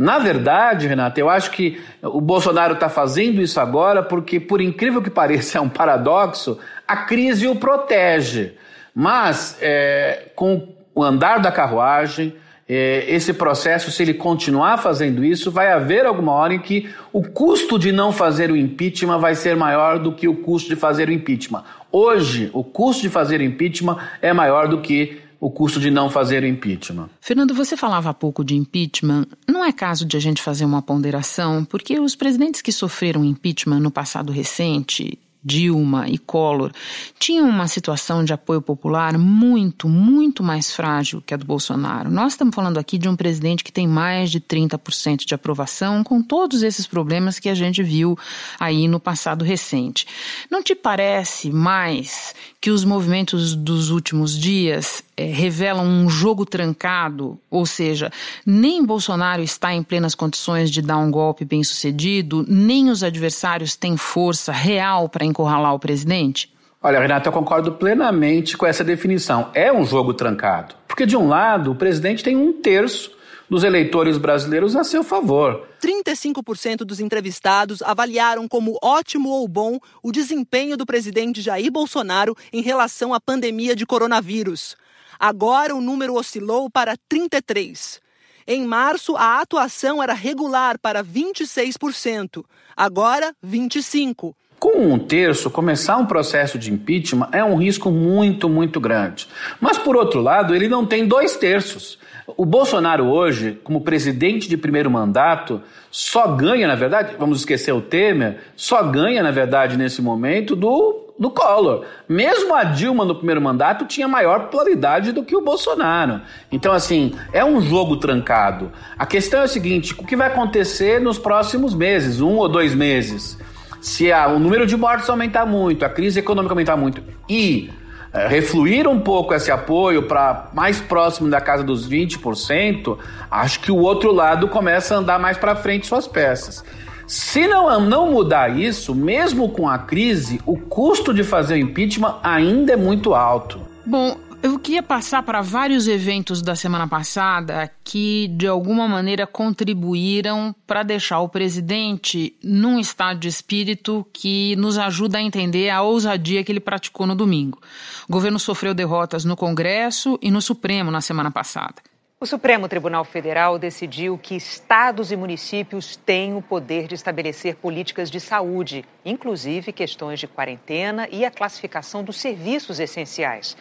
Na 0.01 0.19
verdade, 0.19 0.87
Renata, 0.87 1.21
eu 1.21 1.29
acho 1.29 1.51
que 1.51 1.79
o 2.03 2.23
Bolsonaro 2.23 2.73
está 2.73 2.89
fazendo 2.89 3.43
isso 3.43 3.61
agora 3.61 4.03
porque, 4.03 4.41
por 4.41 4.59
incrível 4.59 5.03
que 5.03 5.11
pareça, 5.11 5.59
é 5.59 5.61
um 5.61 5.69
paradoxo, 5.69 6.59
a 6.89 6.97
crise 6.97 7.47
o 7.47 7.57
protege. 7.57 8.55
Mas, 8.95 9.59
é, 9.61 10.29
com 10.35 10.69
o 10.95 11.05
andar 11.05 11.39
da 11.39 11.53
carruagem, 11.53 12.35
é, 12.67 13.05
esse 13.09 13.35
processo, 13.35 13.91
se 13.91 14.03
ele 14.03 14.15
continuar 14.15 14.79
fazendo 14.79 15.23
isso, 15.23 15.51
vai 15.51 15.71
haver 15.71 16.07
alguma 16.07 16.33
hora 16.33 16.55
em 16.55 16.61
que 16.61 16.89
o 17.13 17.23
custo 17.23 17.79
de 17.79 17.93
não 17.93 18.11
fazer 18.11 18.51
o 18.51 18.57
impeachment 18.57 19.19
vai 19.19 19.35
ser 19.35 19.55
maior 19.55 19.99
do 19.99 20.13
que 20.13 20.27
o 20.27 20.37
custo 20.37 20.71
de 20.71 20.77
fazer 20.77 21.11
o 21.11 21.13
impeachment. 21.13 21.63
Hoje, 21.93 22.49
o 22.55 22.65
custo 22.65 23.03
de 23.03 23.11
fazer 23.11 23.41
o 23.41 23.45
impeachment 23.45 23.99
é 24.23 24.33
maior 24.33 24.67
do 24.67 24.81
que 24.81 25.21
o 25.41 25.51
custo 25.51 25.81
de 25.81 25.91
não 25.91 26.11
fazer 26.11 26.43
o 26.43 26.47
impeachment. 26.47 27.09
Fernando, 27.21 27.55
você 27.55 27.77
falava 27.77 28.11
há 28.11 28.15
pouco 28.15 28.45
de 28.45 28.55
impeachment. 28.55 29.27
Não 29.49 29.65
é 29.65 29.73
caso 29.73 30.05
de 30.05 30.17
a 30.17 30.21
gente 30.21 30.43
fazer 30.43 30.67
uma 30.67 30.83
ponderação, 30.83 31.65
porque 31.65 31.99
os 31.99 32.15
presidentes 32.15 32.61
que 32.61 32.71
sofreram 32.71 33.25
impeachment 33.25 33.81
no 33.81 33.91
passado 33.91 34.33
recente 34.33 35.19
Dilma 35.43 36.07
e 36.09 36.19
Collor 36.19 36.71
tinham 37.19 37.49
uma 37.49 37.67
situação 37.67 38.23
de 38.23 38.33
apoio 38.33 38.61
popular 38.61 39.17
muito, 39.17 39.89
muito 39.89 40.43
mais 40.43 40.71
frágil 40.71 41.23
que 41.25 41.33
a 41.33 41.37
do 41.37 41.47
Bolsonaro. 41.47 42.11
Nós 42.11 42.35
estamos 42.35 42.55
falando 42.55 42.79
aqui 42.79 42.99
de 42.99 43.09
um 43.09 43.17
presidente 43.17 43.65
que 43.65 43.73
tem 43.73 43.89
mais 43.89 44.31
de 44.31 44.41
30% 44.41 45.25
de 45.25 45.35
aprovação, 45.35 46.05
com 46.05 46.23
todos 46.23 46.63
esses 46.63 46.87
problemas 46.87 47.39
que 47.39 47.49
a 47.49 47.55
gente 47.55 47.83
viu 47.83 48.19
aí 48.59 48.87
no 48.87 49.01
passado 49.01 49.45
recente. 49.45 50.07
Não 50.51 50.63
te 50.63 50.75
parece 50.75 51.51
mais 51.51 52.35
que 52.61 52.71
os 52.71 52.85
movimentos 52.85 53.55
dos 53.55 53.91
últimos 53.91 54.39
dias 54.39 55.03
é, 55.21 55.25
revelam 55.25 55.85
um 55.85 56.09
jogo 56.09 56.47
trancado, 56.47 57.39
ou 57.51 57.67
seja, 57.67 58.11
nem 58.47 58.83
Bolsonaro 58.83 59.43
está 59.43 59.71
em 59.75 59.83
plenas 59.83 60.15
condições 60.15 60.71
de 60.71 60.81
dar 60.81 60.97
um 60.97 61.11
golpe 61.11 61.45
bem 61.45 61.63
sucedido, 61.63 62.43
nem 62.49 62.89
os 62.89 63.05
adversários 63.05 63.77
têm 63.77 63.99
força 63.99 64.51
real 64.51 65.11
para 65.11 65.27
encurralar 65.27 65.75
o 65.75 65.79
presidente? 65.79 66.51
Olha, 66.83 66.99
Renato, 66.99 67.29
eu 67.29 67.33
concordo 67.35 67.73
plenamente 67.73 68.57
com 68.57 68.65
essa 68.65 68.83
definição. 68.83 69.51
É 69.53 69.71
um 69.71 69.85
jogo 69.85 70.15
trancado. 70.15 70.75
Porque, 70.89 71.05
de 71.05 71.19
um 71.19 71.29
lado, 71.29 71.73
o 71.73 71.75
presidente 71.75 72.25
tem 72.25 72.35
um 72.35 72.55
terço 72.55 73.11
dos 73.51 73.63
eleitores 73.63 74.17
brasileiros 74.17 74.75
a 74.75 74.83
seu 74.83 75.05
favor. 75.05 75.69
35% 75.83 76.79
dos 76.79 76.99
entrevistados 76.99 77.83
avaliaram 77.83 78.49
como 78.49 78.79
ótimo 78.83 79.29
ou 79.29 79.47
bom 79.47 79.79
o 80.03 80.11
desempenho 80.11 80.79
do 80.79 80.87
presidente 80.87 81.43
Jair 81.43 81.71
Bolsonaro 81.71 82.35
em 82.51 82.63
relação 82.63 83.13
à 83.13 83.21
pandemia 83.21 83.77
de 83.77 83.85
coronavírus. 83.85 84.79
Agora 85.21 85.75
o 85.75 85.83
número 85.83 86.15
oscilou 86.15 86.71
para 86.71 86.97
33%. 86.97 88.01
Em 88.47 88.65
março, 88.65 89.17
a 89.17 89.41
atuação 89.43 90.03
era 90.03 90.15
regular 90.15 90.79
para 90.79 91.05
26%, 91.05 92.43
agora 92.75 93.35
25%. 93.47 94.35
Com 94.59 94.93
um 94.93 94.99
terço, 94.99 95.51
começar 95.51 95.99
um 95.99 96.07
processo 96.07 96.59
de 96.59 96.73
impeachment 96.73 97.29
é 97.33 97.45
um 97.45 97.57
risco 97.57 97.91
muito, 97.91 98.49
muito 98.49 98.81
grande. 98.81 99.29
Mas, 99.61 99.79
por 99.79 99.95
outro 99.95 100.21
lado, 100.21 100.55
ele 100.55 100.69
não 100.69 100.85
tem 100.85 101.07
dois 101.07 101.37
terços. 101.37 101.99
O 102.37 102.45
Bolsonaro 102.45 103.07
hoje, 103.07 103.59
como 103.63 103.83
presidente 103.83 104.49
de 104.49 104.57
primeiro 104.57 104.91
mandato, 104.91 105.63
só 105.91 106.29
ganha, 106.29 106.67
na 106.67 106.75
verdade, 106.75 107.17
vamos 107.19 107.41
esquecer 107.41 107.73
o 107.73 107.81
Temer, 107.81 108.39
só 108.57 108.83
ganha, 108.83 109.23
na 109.23 109.31
verdade, 109.31 109.77
nesse 109.77 110.03
momento, 110.03 110.55
do, 110.55 111.10
do 111.21 111.31
Collor. 111.31 111.85
Mesmo 112.09 112.55
a 112.55 112.65
Dilma 112.65 113.05
no 113.05 113.15
primeiro 113.15 113.43
mandato 113.43 113.85
tinha 113.85 114.09
maior 114.09 114.49
pluralidade 114.49 115.13
do 115.13 115.23
que 115.23 115.37
o 115.37 115.43
Bolsonaro. 115.43 116.23
Então, 116.51 116.73
assim, 116.73 117.15
é 117.31 117.45
um 117.45 117.61
jogo 117.61 117.99
trancado. 117.99 118.73
A 118.99 119.05
questão 119.05 119.41
é 119.41 119.45
a 119.45 119.49
seguinte: 119.49 119.95
o 119.99 120.05
que 120.05 120.17
vai 120.17 120.29
acontecer 120.29 120.99
nos 120.99 121.19
próximos 121.19 121.75
meses, 121.75 122.23
um 122.23 122.37
ou 122.37 122.49
dois 122.49 122.75
meses? 122.75 123.39
Se 123.83 124.11
a, 124.11 124.29
o 124.29 124.39
número 124.39 124.67
de 124.67 124.77
mortes 124.77 125.11
aumentar 125.11 125.45
muito, 125.45 125.85
a 125.85 125.91
crise 125.91 126.21
econômica 126.21 126.53
aumentar 126.53 126.77
muito 126.77 127.03
e 127.29 127.71
é, 128.13 128.27
refluir 128.27 128.89
um 128.89 129.01
pouco 129.01 129.35
esse 129.35 129.51
apoio 129.51 130.05
para 130.05 130.51
mais 130.55 130.81
próximo 130.81 131.29
da 131.31 131.41
casa 131.41 131.63
dos 131.63 131.89
20%, 131.89 132.99
acho 133.31 133.61
que 133.61 133.71
o 133.71 133.79
outro 133.79 134.11
lado 134.11 134.49
começa 134.49 134.95
a 134.95 134.99
andar 134.99 135.19
mais 135.19 135.37
para 135.37 135.55
frente 135.55 135.87
suas 135.87 136.07
peças. 136.07 136.65
Se 137.11 137.49
não, 137.49 137.81
não 137.81 138.13
mudar 138.13 138.57
isso, 138.57 138.95
mesmo 138.95 139.49
com 139.49 139.69
a 139.69 139.77
crise, 139.77 140.41
o 140.47 140.57
custo 140.57 141.13
de 141.13 141.25
fazer 141.25 141.55
o 141.55 141.57
impeachment 141.57 142.21
ainda 142.23 142.75
é 142.75 142.77
muito 142.77 143.15
alto. 143.17 143.61
Bom, 143.85 144.17
eu 144.41 144.57
queria 144.61 144.81
passar 144.81 145.25
para 145.25 145.41
vários 145.41 145.89
eventos 145.89 146.41
da 146.41 146.55
semana 146.55 146.87
passada 146.87 147.69
que, 147.83 148.29
de 148.29 148.47
alguma 148.47 148.87
maneira, 148.87 149.27
contribuíram 149.27 150.55
para 150.65 150.85
deixar 150.85 151.19
o 151.19 151.29
presidente 151.29 152.33
num 152.45 152.79
estado 152.79 153.19
de 153.19 153.27
espírito 153.27 154.07
que 154.13 154.55
nos 154.55 154.79
ajuda 154.79 155.19
a 155.19 155.23
entender 155.23 155.69
a 155.69 155.83
ousadia 155.83 156.45
que 156.45 156.53
ele 156.53 156.61
praticou 156.61 157.09
no 157.09 157.17
domingo. 157.17 157.61
O 158.09 158.13
governo 158.13 158.39
sofreu 158.39 158.73
derrotas 158.73 159.25
no 159.25 159.37
Congresso 159.37 160.17
e 160.23 160.31
no 160.31 160.41
Supremo 160.41 160.93
na 160.93 161.01
semana 161.01 161.33
passada. 161.33 161.90
O 162.23 162.27
Supremo 162.27 162.69
Tribunal 162.69 163.03
Federal 163.03 163.59
decidiu 163.59 164.19
que 164.19 164.35
estados 164.35 165.11
e 165.11 165.17
municípios 165.17 165.97
têm 165.97 166.37
o 166.37 166.43
poder 166.43 166.87
de 166.87 166.95
estabelecer 166.95 167.57
políticas 167.57 168.11
de 168.11 168.21
saúde, 168.21 168.85
inclusive 169.03 169.73
questões 169.73 170.21
de 170.21 170.27
quarentena 170.27 171.09
e 171.11 171.25
a 171.25 171.31
classificação 171.31 172.05
dos 172.05 172.21
serviços 172.21 172.79
essenciais. 172.79 173.57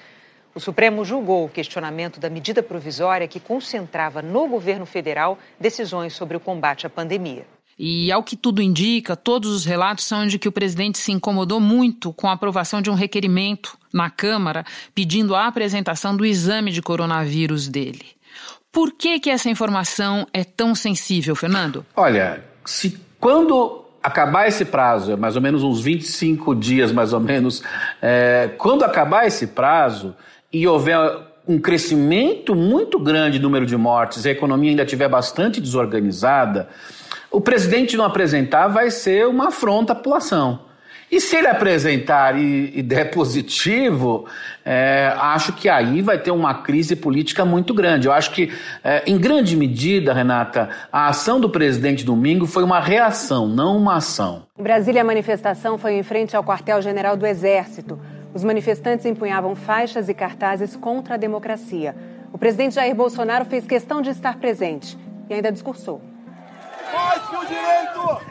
O 0.53 0.59
Supremo 0.59 1.05
julgou 1.05 1.45
o 1.45 1.49
questionamento 1.49 2.19
da 2.19 2.29
medida 2.29 2.61
provisória 2.61 3.29
que 3.29 3.39
concentrava 3.39 4.21
no 4.21 4.45
governo 4.49 4.85
federal 4.85 5.39
decisões 5.57 6.11
sobre 6.11 6.35
o 6.35 6.39
combate 6.41 6.85
à 6.85 6.89
pandemia. 6.89 7.47
E, 7.81 8.11
ao 8.11 8.21
que 8.21 8.35
tudo 8.35 8.61
indica, 8.61 9.15
todos 9.15 9.53
os 9.53 9.63
relatos 9.63 10.03
são 10.03 10.27
de 10.27 10.37
que 10.37 10.49
o 10.49 10.51
presidente 10.51 10.97
se 10.97 11.13
incomodou 11.13 11.61
muito 11.61 12.11
com 12.11 12.27
a 12.27 12.33
aprovação 12.33 12.81
de 12.81 12.89
um 12.89 12.93
requerimento 12.93 13.77
na 13.93 14.09
Câmara 14.09 14.65
pedindo 14.93 15.33
a 15.33 15.47
apresentação 15.47 16.13
do 16.13 16.25
exame 16.25 16.73
de 16.73 16.81
coronavírus 16.81 17.69
dele. 17.69 18.18
Por 18.71 18.91
que, 18.93 19.19
que 19.19 19.29
essa 19.29 19.49
informação 19.49 20.27
é 20.33 20.43
tão 20.43 20.75
sensível, 20.75 21.35
Fernando? 21.35 21.85
Olha, 21.95 22.43
se 22.65 22.99
quando 23.19 23.85
acabar 24.01 24.47
esse 24.47 24.63
prazo, 24.63 25.11
é 25.11 25.15
mais 25.15 25.35
ou 25.35 25.41
menos 25.41 25.63
uns 25.63 25.81
25 25.81 26.55
dias, 26.55 26.91
mais 26.91 27.11
ou 27.11 27.19
menos, 27.19 27.63
é, 28.01 28.51
quando 28.57 28.83
acabar 28.83 29.25
esse 29.25 29.47
prazo, 29.47 30.15
e 30.51 30.67
houver 30.67 30.97
um 31.47 31.59
crescimento 31.59 32.55
muito 32.55 32.99
grande 32.99 33.39
do 33.39 33.43
número 33.43 33.65
de 33.65 33.75
mortes 33.75 34.25
e 34.25 34.29
a 34.29 34.31
economia 34.31 34.69
ainda 34.69 34.83
estiver 34.83 35.07
bastante 35.07 35.59
desorganizada, 35.59 36.69
o 37.31 37.41
presidente 37.41 37.97
não 37.97 38.05
apresentar 38.05 38.67
vai 38.67 38.91
ser 38.91 39.27
uma 39.27 39.47
afronta 39.47 39.93
à 39.93 39.95
população. 39.95 40.68
E 41.11 41.19
se 41.19 41.35
ele 41.35 41.47
apresentar 41.47 42.37
e, 42.37 42.71
e 42.75 42.83
der 42.83 43.09
positivo, 43.09 44.27
é, 44.63 45.11
acho 45.17 45.53
que 45.53 45.67
aí 45.67 46.03
vai 46.03 46.19
ter 46.19 46.29
uma 46.29 46.53
crise 46.53 46.95
política 46.95 47.43
muito 47.43 47.73
grande. 47.73 48.07
Eu 48.07 48.13
acho 48.13 48.31
que, 48.31 48.53
é, 48.83 49.03
em 49.07 49.17
grande 49.17 49.57
medida, 49.57 50.13
Renata, 50.13 50.69
a 50.91 51.07
ação 51.07 51.39
do 51.39 51.49
presidente 51.49 52.05
domingo 52.05 52.45
foi 52.45 52.63
uma 52.63 52.79
reação, 52.79 53.47
não 53.47 53.75
uma 53.75 53.95
ação. 53.95 54.43
Em 54.57 54.61
Brasília, 54.61 55.01
a 55.01 55.05
manifestação 55.05 55.79
foi 55.79 55.93
em 55.93 56.03
frente 56.03 56.35
ao 56.35 56.43
quartel-general 56.43 57.17
do 57.17 57.25
Exército. 57.25 57.99
Os 58.31 58.43
manifestantes 58.43 59.07
empunhavam 59.07 59.55
faixas 59.55 60.09
e 60.09 60.13
cartazes 60.13 60.75
contra 60.75 61.15
a 61.15 61.17
democracia. 61.17 61.95
O 62.31 62.37
presidente 62.37 62.75
Jair 62.75 62.93
Bolsonaro 62.93 63.45
fez 63.45 63.65
questão 63.65 64.03
de 64.03 64.11
estar 64.11 64.37
presente 64.37 64.95
e 65.27 65.33
ainda 65.33 65.51
discursou. 65.51 65.99
Mais 66.93 67.27
que 67.27 67.35
o 67.35 67.45
direito, 67.47 68.21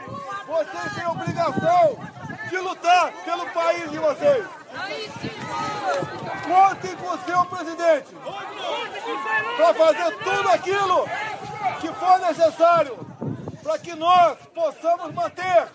vocês 0.47 0.95
têm 0.95 1.03
a 1.03 1.11
obrigação 1.11 2.18
de 2.49 2.57
lutar 2.57 3.11
pelo 3.23 3.45
país 3.51 3.91
de 3.91 3.97
vocês. 3.97 4.45
Contem 6.45 6.95
com 6.95 7.07
o 7.07 7.25
seu 7.25 7.45
presidente 7.45 8.15
para 9.57 9.73
fazer 9.73 10.17
tudo 10.17 10.49
aquilo 10.49 11.05
que 11.79 11.87
for 11.93 12.19
necessário 12.19 13.09
para 13.63 13.77
que 13.77 13.93
nós 13.93 14.37
possamos 14.53 15.13
manter 15.13 15.67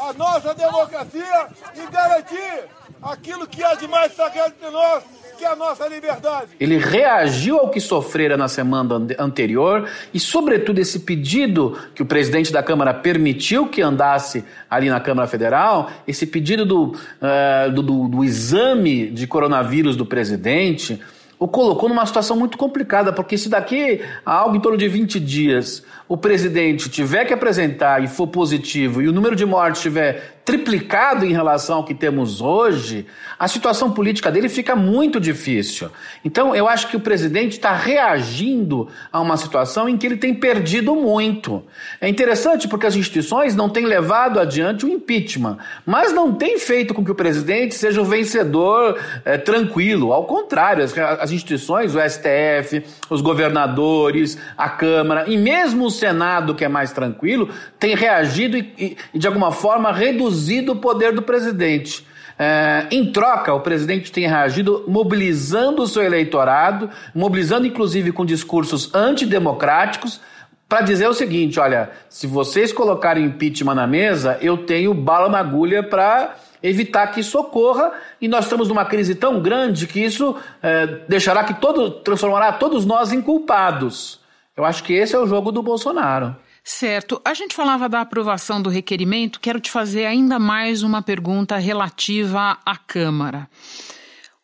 a 0.00 0.12
nossa 0.14 0.54
democracia 0.54 1.48
e 1.74 1.86
garantir 1.86 2.68
aquilo 3.02 3.46
que 3.46 3.62
há 3.62 3.74
de 3.74 3.86
mais 3.86 4.14
sagrado 4.14 4.54
entre 4.54 4.70
nós, 4.70 5.04
que 5.36 5.44
é 5.44 5.48
a 5.48 5.56
nossa 5.56 5.86
liberdade. 5.88 6.48
Ele 6.58 6.78
reagiu 6.78 7.58
ao 7.58 7.70
que 7.70 7.80
sofrera 7.80 8.36
na 8.36 8.48
semana 8.48 9.06
anterior 9.18 9.88
e, 10.12 10.20
sobretudo, 10.20 10.78
esse 10.78 11.00
pedido 11.00 11.78
que 11.94 12.02
o 12.02 12.06
presidente 12.06 12.52
da 12.52 12.62
Câmara 12.62 12.94
permitiu 12.94 13.68
que 13.68 13.82
andasse 13.82 14.44
ali 14.70 14.88
na 14.88 15.00
Câmara 15.00 15.28
Federal, 15.28 15.90
esse 16.06 16.26
pedido 16.26 16.64
do, 16.64 16.84
uh, 16.86 17.70
do, 17.72 17.82
do, 17.82 18.08
do 18.08 18.24
exame 18.24 19.10
de 19.10 19.26
coronavírus 19.26 19.96
do 19.96 20.06
presidente, 20.06 21.00
o 21.38 21.48
colocou 21.48 21.88
numa 21.88 22.06
situação 22.06 22.36
muito 22.36 22.56
complicada, 22.56 23.12
porque 23.12 23.36
se 23.36 23.48
daqui 23.48 24.00
a 24.24 24.32
algo 24.32 24.56
em 24.56 24.60
torno 24.60 24.78
de 24.78 24.88
20 24.88 25.20
dias 25.20 25.82
o 26.08 26.16
presidente 26.16 26.88
tiver 26.88 27.24
que 27.24 27.32
apresentar 27.32 28.02
e 28.02 28.08
for 28.08 28.26
positivo 28.26 29.02
e 29.02 29.08
o 29.08 29.12
número 29.12 29.34
de 29.34 29.44
mortes 29.44 29.82
tiver 29.82 30.40
triplicado 30.44 31.24
em 31.24 31.32
relação 31.32 31.78
ao 31.78 31.84
que 31.84 31.94
temos 31.94 32.42
hoje, 32.42 33.06
a 33.38 33.48
situação 33.48 33.90
política 33.90 34.30
dele 34.30 34.48
fica 34.48 34.76
muito 34.76 35.18
difícil. 35.18 35.88
Então, 36.22 36.54
eu 36.54 36.68
acho 36.68 36.88
que 36.88 36.96
o 36.96 37.00
presidente 37.00 37.52
está 37.52 37.74
reagindo 37.74 38.88
a 39.10 39.20
uma 39.20 39.38
situação 39.38 39.88
em 39.88 39.96
que 39.96 40.06
ele 40.06 40.18
tem 40.18 40.34
perdido 40.34 40.94
muito. 40.94 41.64
É 41.98 42.08
interessante 42.08 42.68
porque 42.68 42.86
as 42.86 42.94
instituições 42.94 43.56
não 43.56 43.70
têm 43.70 43.86
levado 43.86 44.38
adiante 44.38 44.84
o 44.84 44.88
impeachment, 44.88 45.56
mas 45.86 46.12
não 46.12 46.34
tem 46.34 46.58
feito 46.58 46.92
com 46.92 47.02
que 47.02 47.10
o 47.10 47.14
presidente 47.14 47.74
seja 47.74 48.02
o 48.02 48.04
vencedor 48.04 49.00
é, 49.24 49.38
tranquilo. 49.38 50.12
Ao 50.12 50.24
contrário, 50.24 50.84
as, 50.84 50.96
as 50.96 51.32
instituições, 51.32 51.94
o 51.94 52.00
STF, 52.00 52.84
os 53.08 53.22
governadores, 53.22 54.36
a 54.58 54.68
Câmara 54.68 55.24
e 55.26 55.38
mesmo 55.38 55.86
o 55.86 55.90
Senado, 55.90 56.54
que 56.54 56.64
é 56.64 56.68
mais 56.68 56.92
tranquilo, 56.92 57.48
tem 57.78 57.94
reagido 57.94 58.58
e, 58.58 58.96
e 59.12 59.18
de 59.18 59.26
alguma 59.26 59.50
forma 59.50 59.90
reduzido 59.90 60.33
reduzido 60.34 60.72
o 60.72 60.76
poder 60.76 61.12
do 61.12 61.22
presidente. 61.22 62.04
É, 62.36 62.88
em 62.90 63.12
troca, 63.12 63.54
o 63.54 63.60
presidente 63.60 64.10
tem 64.10 64.26
reagido 64.26 64.84
mobilizando 64.88 65.82
o 65.82 65.86
seu 65.86 66.02
eleitorado, 66.02 66.90
mobilizando 67.14 67.66
inclusive 67.66 68.10
com 68.10 68.26
discursos 68.26 68.92
antidemocráticos, 68.92 70.20
para 70.68 70.80
dizer 70.80 71.08
o 71.08 71.14
seguinte: 71.14 71.60
olha, 71.60 71.90
se 72.08 72.26
vocês 72.26 72.72
colocarem 72.72 73.24
impeachment 73.24 73.76
na 73.76 73.86
mesa, 73.86 74.36
eu 74.40 74.58
tenho 74.58 74.92
bala 74.92 75.28
na 75.28 75.38
agulha 75.38 75.82
para 75.82 76.34
evitar 76.60 77.06
que 77.08 77.20
isso 77.20 77.38
ocorra, 77.38 77.92
e 78.20 78.26
nós 78.26 78.46
estamos 78.46 78.68
numa 78.68 78.86
crise 78.86 79.14
tão 79.14 79.40
grande 79.40 79.86
que 79.86 80.00
isso 80.00 80.34
é, 80.62 80.86
deixará 81.06 81.44
que 81.44 81.54
todo, 81.54 81.90
transformará 81.90 82.52
todos 82.52 82.84
nós 82.84 83.12
em 83.12 83.20
culpados. 83.20 84.18
Eu 84.56 84.64
acho 84.64 84.82
que 84.82 84.94
esse 84.94 85.14
é 85.14 85.18
o 85.18 85.26
jogo 85.26 85.52
do 85.52 85.62
Bolsonaro. 85.62 86.34
Certo. 86.64 87.20
A 87.22 87.34
gente 87.34 87.54
falava 87.54 87.90
da 87.90 88.00
aprovação 88.00 88.62
do 88.62 88.70
requerimento. 88.70 89.38
Quero 89.38 89.60
te 89.60 89.70
fazer 89.70 90.06
ainda 90.06 90.38
mais 90.38 90.82
uma 90.82 91.02
pergunta 91.02 91.58
relativa 91.58 92.58
à 92.64 92.76
Câmara. 92.78 93.46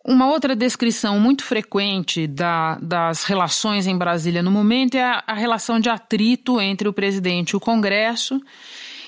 Uma 0.05 0.27
outra 0.27 0.55
descrição 0.55 1.19
muito 1.19 1.43
frequente 1.43 2.27
da, 2.27 2.77
das 2.77 3.25
relações 3.25 3.87
em 3.87 3.97
Brasília 3.97 4.43
no 4.43 4.50
momento 4.50 4.97
é 4.97 5.03
a, 5.03 5.25
a, 5.27 5.35
relação 5.35 5.81
de 5.81 5.89
atrito 5.89 6.61
entre 6.61 6.87
o 6.87 6.93
presidente 6.93 7.50
e 7.50 7.57
o 7.57 7.61
Congresso. 7.61 8.39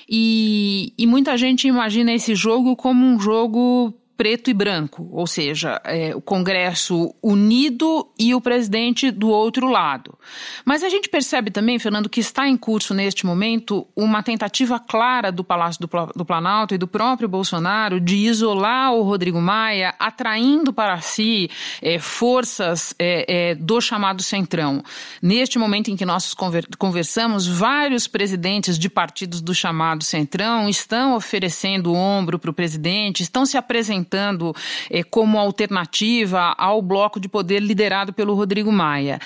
E, 0.09 0.91
e 0.97 1.05
muita 1.05 1.37
gente 1.37 1.67
imagina 1.67 2.11
esse 2.11 2.33
jogo 2.33 2.75
como 2.75 3.05
um 3.05 3.19
jogo 3.19 3.93
preto 4.15 4.49
e 4.49 4.53
branco, 4.53 5.09
ou 5.11 5.25
seja, 5.25 5.81
é, 5.83 6.15
o 6.15 6.21
Congresso 6.21 7.13
unido 7.21 8.07
e 8.17 8.35
o 8.35 8.41
presidente 8.41 9.09
do 9.09 9.29
outro 9.29 9.67
lado. 9.67 10.17
Mas 10.63 10.83
a 10.83 10.89
gente 10.89 11.09
percebe 11.09 11.49
também, 11.49 11.79
Fernando, 11.79 12.09
que 12.09 12.19
está 12.19 12.47
em 12.47 12.55
curso 12.55 12.93
neste 12.93 13.25
momento 13.25 13.87
uma 13.95 14.21
tentativa 14.21 14.79
clara 14.79 15.31
do 15.31 15.43
Palácio 15.43 15.81
do, 15.81 15.89
do 16.15 16.23
Planalto 16.23 16.75
e 16.75 16.77
do 16.77 16.87
próprio 16.87 17.27
Bolsonaro 17.27 17.99
de 17.99 18.15
isolar 18.15 18.93
o 18.93 19.01
Rodrigo 19.01 19.41
Maia, 19.41 19.95
atraindo 19.97 20.71
para 20.71 21.01
si 21.01 21.49
é, 21.81 21.97
forças 21.97 22.93
é, 22.99 23.51
é 23.51 23.55
do 23.55 23.81
chamado 23.81 24.21
Centrão. 24.21 24.83
Neste 25.21 25.57
momento 25.57 25.89
em 25.89 25.95
que 25.95 26.05
nós 26.05 26.35
conversamos, 26.77 27.47
vários 27.47 28.07
presidentes 28.07 28.77
de 28.77 28.89
partidos 28.89 29.41
do 29.41 29.55
chamado 29.55 30.03
Centrão 30.03 30.69
estão 30.69 31.15
oferecendo 31.15 31.93
ombro 31.93 32.37
para 32.37 32.51
o 32.51 32.53
presidente, 32.53 33.23
estão 33.23 33.45
se 33.45 33.57
apresentando 33.57 34.02
apresentando 34.03 34.53
é, 34.89 35.01
como 35.01 35.39
alternativa 35.39 36.53
ao 36.57 36.81
bloco 36.81 37.19
de 37.19 37.27
poder 37.27 37.61
liderado 37.61 38.13
pelo 38.13 38.35
Rodrigo 38.35 38.71
Maia. 38.71 39.19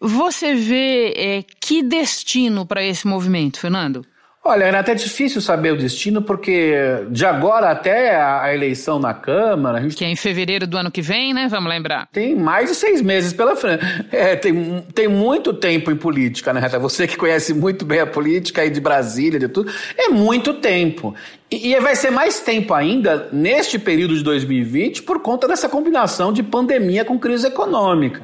Você 0.00 0.54
vê 0.54 1.12
é, 1.16 1.44
que 1.60 1.82
destino 1.82 2.66
para 2.66 2.82
esse 2.82 3.06
movimento, 3.06 3.60
Fernando? 3.60 4.04
Olha, 4.44 4.64
é 4.64 4.76
até 4.76 4.92
difícil 4.92 5.40
saber 5.40 5.72
o 5.72 5.76
destino, 5.76 6.20
porque 6.20 6.74
de 7.10 7.24
agora 7.24 7.70
até 7.70 8.20
a 8.20 8.52
eleição 8.52 8.98
na 8.98 9.14
Câmara. 9.14 9.80
Gente... 9.80 9.94
Que 9.94 10.04
é 10.04 10.08
em 10.08 10.16
fevereiro 10.16 10.66
do 10.66 10.76
ano 10.76 10.90
que 10.90 11.00
vem, 11.00 11.32
né? 11.32 11.46
Vamos 11.48 11.70
lembrar. 11.70 12.08
Tem 12.10 12.34
mais 12.34 12.68
de 12.68 12.74
seis 12.74 13.00
meses 13.00 13.32
pela 13.32 13.54
frente. 13.54 13.84
É, 14.10 14.34
tem, 14.34 14.84
tem 14.92 15.06
muito 15.06 15.54
tempo 15.54 15.92
em 15.92 15.96
política, 15.96 16.52
né, 16.52 16.58
Reta? 16.58 16.76
Você 16.80 17.06
que 17.06 17.16
conhece 17.16 17.54
muito 17.54 17.84
bem 17.84 18.00
a 18.00 18.06
política 18.06 18.62
aí 18.62 18.70
de 18.70 18.80
Brasília, 18.80 19.38
de 19.38 19.46
tudo. 19.46 19.72
É 19.96 20.08
muito 20.08 20.54
tempo. 20.54 21.14
E, 21.48 21.72
e 21.72 21.78
vai 21.78 21.94
ser 21.94 22.10
mais 22.10 22.40
tempo 22.40 22.74
ainda 22.74 23.28
neste 23.32 23.78
período 23.78 24.16
de 24.16 24.24
2020 24.24 25.04
por 25.04 25.20
conta 25.20 25.46
dessa 25.46 25.68
combinação 25.68 26.32
de 26.32 26.42
pandemia 26.42 27.04
com 27.04 27.16
crise 27.16 27.46
econômica. 27.46 28.22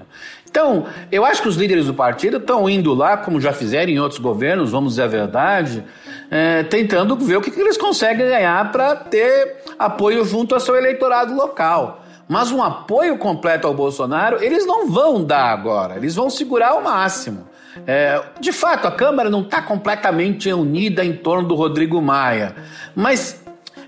Então, 0.50 0.86
eu 1.12 1.24
acho 1.24 1.42
que 1.42 1.48
os 1.48 1.56
líderes 1.56 1.86
do 1.86 1.94
partido 1.94 2.38
estão 2.38 2.68
indo 2.68 2.94
lá, 2.94 3.18
como 3.18 3.40
já 3.40 3.52
fizeram 3.52 3.92
em 3.92 3.98
outros 3.98 4.18
governos, 4.18 4.70
vamos 4.70 4.92
dizer 4.92 5.02
a 5.02 5.06
verdade, 5.06 5.84
é, 6.30 6.62
tentando 6.62 7.16
ver 7.16 7.36
o 7.36 7.40
que, 7.40 7.50
que 7.50 7.60
eles 7.60 7.76
conseguem 7.76 8.26
ganhar 8.26 8.70
para 8.70 8.96
ter 8.96 9.62
apoio 9.78 10.24
junto 10.24 10.54
ao 10.54 10.60
seu 10.60 10.76
eleitorado 10.76 11.34
local. 11.34 12.04
Mas 12.28 12.50
um 12.52 12.62
apoio 12.62 13.16
completo 13.16 13.66
ao 13.66 13.72
Bolsonaro, 13.72 14.42
eles 14.42 14.66
não 14.66 14.90
vão 14.90 15.24
dar 15.24 15.50
agora, 15.50 15.96
eles 15.96 16.14
vão 16.14 16.28
segurar 16.28 16.72
ao 16.72 16.82
máximo. 16.82 17.48
É, 17.86 18.22
de 18.38 18.52
fato, 18.52 18.86
a 18.86 18.90
Câmara 18.90 19.30
não 19.30 19.42
está 19.42 19.62
completamente 19.62 20.52
unida 20.52 21.04
em 21.04 21.14
torno 21.14 21.48
do 21.48 21.54
Rodrigo 21.54 22.02
Maia, 22.02 22.54
mas 22.94 23.42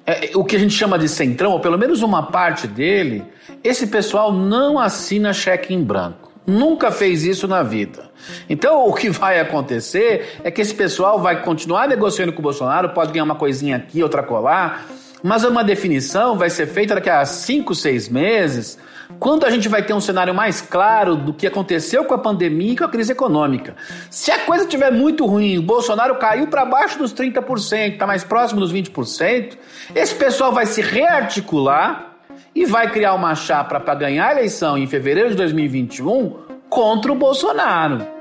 é, 0.07 0.31
o 0.35 0.45
que 0.45 0.57
a 0.57 0.59
gente 0.59 0.75
chama 0.75 0.99
de 0.99 1.09
centrão, 1.09 1.53
ou 1.53 1.61
pelo 1.61 1.77
menos 1.77 2.01
uma 2.03 2.23
parte 2.23 2.67
dele, 2.67 3.25
esse 3.63 3.87
pessoal 3.89 4.33
não 4.33 4.79
assina 4.79 5.33
cheque 5.33 5.75
em 5.75 5.83
branco. 5.83 6.30
Nunca 6.47 6.91
fez 6.91 7.23
isso 7.25 7.47
na 7.47 7.63
vida. 7.63 8.11
Então, 8.49 8.87
o 8.87 8.95
que 8.95 9.11
vai 9.11 9.39
acontecer 9.39 10.41
é 10.43 10.51
que 10.51 10.61
esse 10.61 10.75
pessoal 10.75 11.21
vai 11.21 11.43
continuar 11.43 11.87
negociando 11.87 12.33
com 12.33 12.41
o 12.41 12.43
Bolsonaro, 12.43 12.91
pode 12.91 13.13
ganhar 13.13 13.25
uma 13.25 13.35
coisinha 13.35 13.77
aqui, 13.77 14.03
outra 14.03 14.23
colar, 14.23 14.87
mas 15.23 15.45
uma 15.45 15.63
definição 15.63 16.37
vai 16.37 16.51
ser 16.51 16.67
feita 16.67 16.95
daqui 16.95 17.11
a 17.11 17.25
cinco, 17.25 17.75
seis 17.75 18.09
meses, 18.09 18.79
quando 19.19 19.45
a 19.45 19.51
gente 19.51 19.69
vai 19.69 19.83
ter 19.83 19.93
um 19.93 20.01
cenário 20.01 20.35
mais 20.35 20.61
claro 20.61 21.17
do 21.17 21.35
que 21.35 21.47
aconteceu 21.47 22.05
com 22.05 22.15
a 22.15 22.19
pandemia 22.19 22.73
e 22.73 22.77
com 22.77 22.85
a 22.85 22.89
crise 22.89 23.13
econômica. 23.13 23.75
Se 24.09 24.31
a 24.31 24.39
coisa 24.41 24.65
estiver 24.65 24.91
muito 24.91 25.27
ruim, 25.27 25.59
o 25.59 25.63
Bolsonaro 25.63 26.17
caiu 26.17 26.47
para 26.47 26.65
baixo 26.65 26.99
dos 26.99 27.13
30%, 27.13 27.93
está 27.93 28.07
mais 28.07 28.25
próximo 28.25 28.61
dos 28.61 28.73
20%, 28.73 29.59
esse 29.95 30.15
pessoal 30.15 30.53
vai 30.53 30.67
se 30.67 30.81
rearticular 30.81 32.10
e 32.55 32.65
vai 32.65 32.91
criar 32.91 33.15
uma 33.15 33.35
chapa 33.35 33.79
para 33.81 33.95
ganhar 33.95 34.29
a 34.29 34.33
eleição 34.33 34.77
em 34.77 34.87
fevereiro 34.87 35.31
de 35.31 35.37
2021 35.37 36.37
contra 36.69 37.13
o 37.13 37.15
Bolsonaro. 37.15 38.21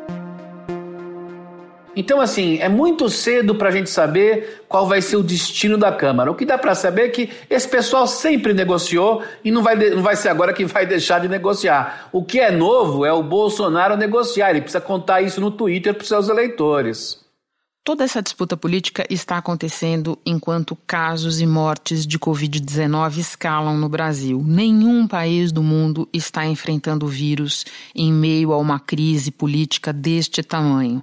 Então, 1.95 2.21
assim, 2.21 2.59
é 2.59 2.69
muito 2.69 3.09
cedo 3.09 3.55
para 3.55 3.69
a 3.69 3.71
gente 3.71 3.89
saber 3.89 4.63
qual 4.69 4.87
vai 4.87 5.01
ser 5.01 5.17
o 5.17 5.23
destino 5.23 5.77
da 5.77 5.91
Câmara. 5.91 6.31
O 6.31 6.35
que 6.35 6.45
dá 6.45 6.57
para 6.57 6.73
saber 6.73 7.01
é 7.07 7.09
que 7.09 7.29
esse 7.49 7.67
pessoal 7.67 8.07
sempre 8.07 8.53
negociou 8.53 9.21
e 9.43 9.51
não 9.51 9.61
vai, 9.61 9.75
não 9.75 10.01
vai 10.01 10.15
ser 10.15 10.29
agora 10.29 10.53
que 10.53 10.63
vai 10.63 10.85
deixar 10.85 11.19
de 11.19 11.27
negociar. 11.27 12.07
O 12.11 12.23
que 12.23 12.39
é 12.39 12.51
novo 12.51 13.05
é 13.05 13.11
o 13.11 13.23
Bolsonaro 13.23 13.97
negociar. 13.97 14.51
Ele 14.51 14.61
precisa 14.61 14.79
contar 14.79 15.21
isso 15.21 15.41
no 15.41 15.51
Twitter 15.51 15.93
para 15.93 16.03
os 16.03 16.07
seus 16.07 16.29
eleitores. 16.29 17.19
Toda 17.83 18.03
essa 18.03 18.21
disputa 18.21 18.55
política 18.55 19.05
está 19.09 19.37
acontecendo 19.37 20.19
enquanto 20.25 20.77
casos 20.85 21.39
e 21.39 21.47
mortes 21.47 22.05
de 22.05 22.19
Covid-19 22.19 23.17
escalam 23.17 23.77
no 23.77 23.89
Brasil. 23.89 24.43
Nenhum 24.45 25.07
país 25.07 25.51
do 25.51 25.63
mundo 25.63 26.07
está 26.13 26.45
enfrentando 26.45 27.05
o 27.05 27.09
vírus 27.09 27.65
em 27.95 28.11
meio 28.11 28.53
a 28.53 28.57
uma 28.57 28.79
crise 28.79 29.31
política 29.31 29.91
deste 29.91 30.43
tamanho. 30.43 31.01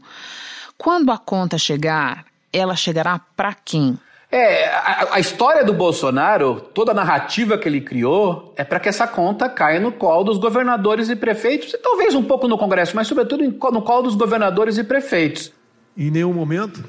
Quando 0.78 1.10
a 1.10 1.18
conta 1.18 1.58
chegar, 1.58 2.26
ela 2.52 2.76
chegará 2.76 3.18
para 3.18 3.54
quem? 3.54 3.98
É, 4.30 4.66
a, 4.68 5.14
a, 5.14 5.20
história 5.20 5.64
do 5.64 5.72
Bolsonaro, 5.72 6.60
toda 6.74 6.90
a 6.90 6.94
narrativa 6.94 7.56
que 7.56 7.68
ele 7.68 7.80
criou, 7.80 8.52
é 8.56 8.64
para 8.64 8.78
que 8.78 8.88
essa 8.88 9.06
conta 9.06 9.48
caia 9.48 9.80
no 9.80 9.92
colo 9.92 10.24
dos 10.24 10.38
governadores 10.38 11.08
e 11.08 11.16
prefeitos, 11.16 11.72
e 11.72 11.78
talvez 11.78 12.14
um 12.14 12.22
pouco 12.22 12.46
no 12.46 12.58
Congresso, 12.58 12.94
mas 12.94 13.06
sobretudo 13.06 13.44
no 13.44 13.82
colo 13.82 14.02
dos 14.02 14.14
governadores 14.14 14.78
e 14.78 14.84
prefeitos. 14.84 15.52
Em 15.96 16.10
nenhum 16.10 16.32
momento 16.32 16.84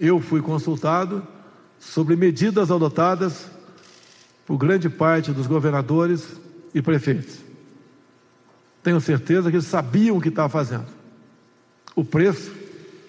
eu 0.00 0.20
fui 0.20 0.40
consultado 0.40 1.26
sobre 1.78 2.16
medidas 2.16 2.70
adotadas 2.70 3.46
por 4.46 4.56
grande 4.56 4.88
parte 4.88 5.32
dos 5.32 5.46
governadores 5.46 6.40
e 6.74 6.80
prefeitos. 6.80 7.38
Tenho 8.82 9.00
certeza 9.00 9.50
que 9.50 9.56
eles 9.56 9.66
sabiam 9.66 10.16
o 10.16 10.20
que 10.20 10.28
estavam 10.28 10.50
fazendo. 10.50 10.86
O 11.94 12.04
preço 12.04 12.52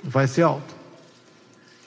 vai 0.03 0.27
ser 0.27 0.43
alto. 0.43 0.75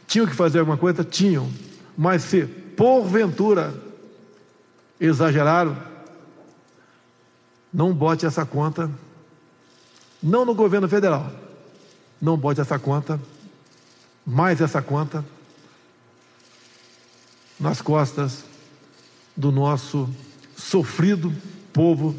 Tinham 0.06 0.26
que 0.26 0.34
fazer 0.34 0.58
alguma 0.58 0.76
coisa? 0.76 1.04
Tinham. 1.04 1.48
Mas 1.96 2.22
se, 2.22 2.44
porventura, 2.44 3.74
exageraram, 5.00 5.76
não 7.72 7.92
bote 7.92 8.26
essa 8.26 8.44
conta, 8.44 8.90
não 10.22 10.44
no 10.44 10.54
governo 10.54 10.88
federal, 10.88 11.30
não 12.20 12.36
bote 12.36 12.60
essa 12.60 12.78
conta, 12.78 13.20
mais 14.26 14.60
essa 14.60 14.82
conta, 14.82 15.24
nas 17.58 17.80
costas 17.80 18.44
do 19.36 19.50
nosso 19.50 20.08
sofrido 20.56 21.32
povo 21.72 22.14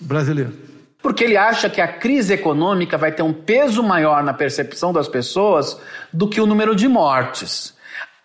brasileiro. 0.00 0.64
Porque 1.02 1.22
ele 1.22 1.36
acha 1.36 1.68
que 1.68 1.82
a 1.82 1.88
crise 1.88 2.32
econômica 2.32 2.96
vai 2.96 3.12
ter 3.12 3.22
um 3.22 3.32
peso 3.32 3.82
maior 3.82 4.24
na 4.24 4.32
percepção 4.32 4.90
das 4.90 5.06
pessoas 5.06 5.78
do 6.10 6.26
que 6.26 6.40
o 6.40 6.46
número 6.46 6.74
de 6.74 6.88
mortes. 6.88 7.74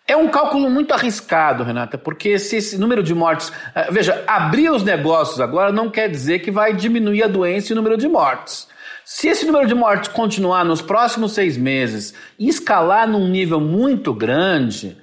É 0.07 0.15
um 0.15 0.29
cálculo 0.29 0.69
muito 0.69 0.93
arriscado, 0.93 1.65
Renata, 1.65 1.97
porque 1.97 2.39
se 2.39 2.55
esse 2.55 2.77
número 2.77 3.03
de 3.03 3.13
mortes. 3.13 3.51
Eh, 3.75 3.89
veja, 3.91 4.23
abrir 4.25 4.71
os 4.71 4.81
negócios 4.81 5.41
agora 5.41 5.73
não 5.73 5.89
quer 5.89 6.09
dizer 6.09 6.39
que 6.39 6.49
vai 6.49 6.73
diminuir 6.73 7.23
a 7.23 7.27
doença 7.27 7.71
e 7.71 7.73
o 7.73 7.75
número 7.75 7.97
de 7.97 8.07
mortes. 8.07 8.68
Se 9.11 9.27
esse 9.27 9.43
número 9.43 9.67
de 9.67 9.73
mortes 9.73 10.07
continuar 10.09 10.63
nos 10.63 10.83
próximos 10.83 11.31
seis 11.31 11.57
meses 11.57 12.13
e 12.37 12.47
escalar 12.47 13.07
num 13.07 13.27
nível 13.27 13.59
muito 13.59 14.13
grande, 14.13 14.95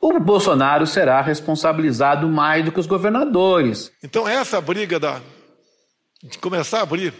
o 0.00 0.18
Bolsonaro 0.18 0.84
será 0.88 1.20
responsabilizado 1.20 2.28
mais 2.28 2.64
do 2.64 2.72
que 2.72 2.80
os 2.80 2.86
governadores. 2.88 3.92
Então, 4.02 4.26
essa 4.26 4.60
briga 4.60 4.98
da, 4.98 5.22
de 6.20 6.36
começar 6.38 6.80
a 6.80 6.82
abrir 6.82 7.14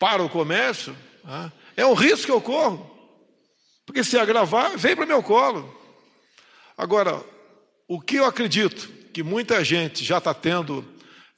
para 0.00 0.22
o 0.22 0.30
comércio 0.30 0.96
né, 1.22 1.52
é 1.76 1.84
um 1.84 1.92
risco 1.92 2.24
que 2.24 2.32
eu 2.32 2.40
corro. 2.40 2.90
Porque 3.84 4.02
se 4.02 4.18
agravar, 4.18 4.74
vem 4.78 4.96
para 4.96 5.04
o 5.04 5.08
meu 5.08 5.22
colo. 5.22 5.70
Agora, 6.78 7.22
o 7.86 8.00
que 8.00 8.16
eu 8.16 8.24
acredito 8.24 8.88
que 9.12 9.22
muita 9.22 9.62
gente 9.62 10.02
já 10.02 10.16
está 10.16 10.32
tendo 10.32 10.82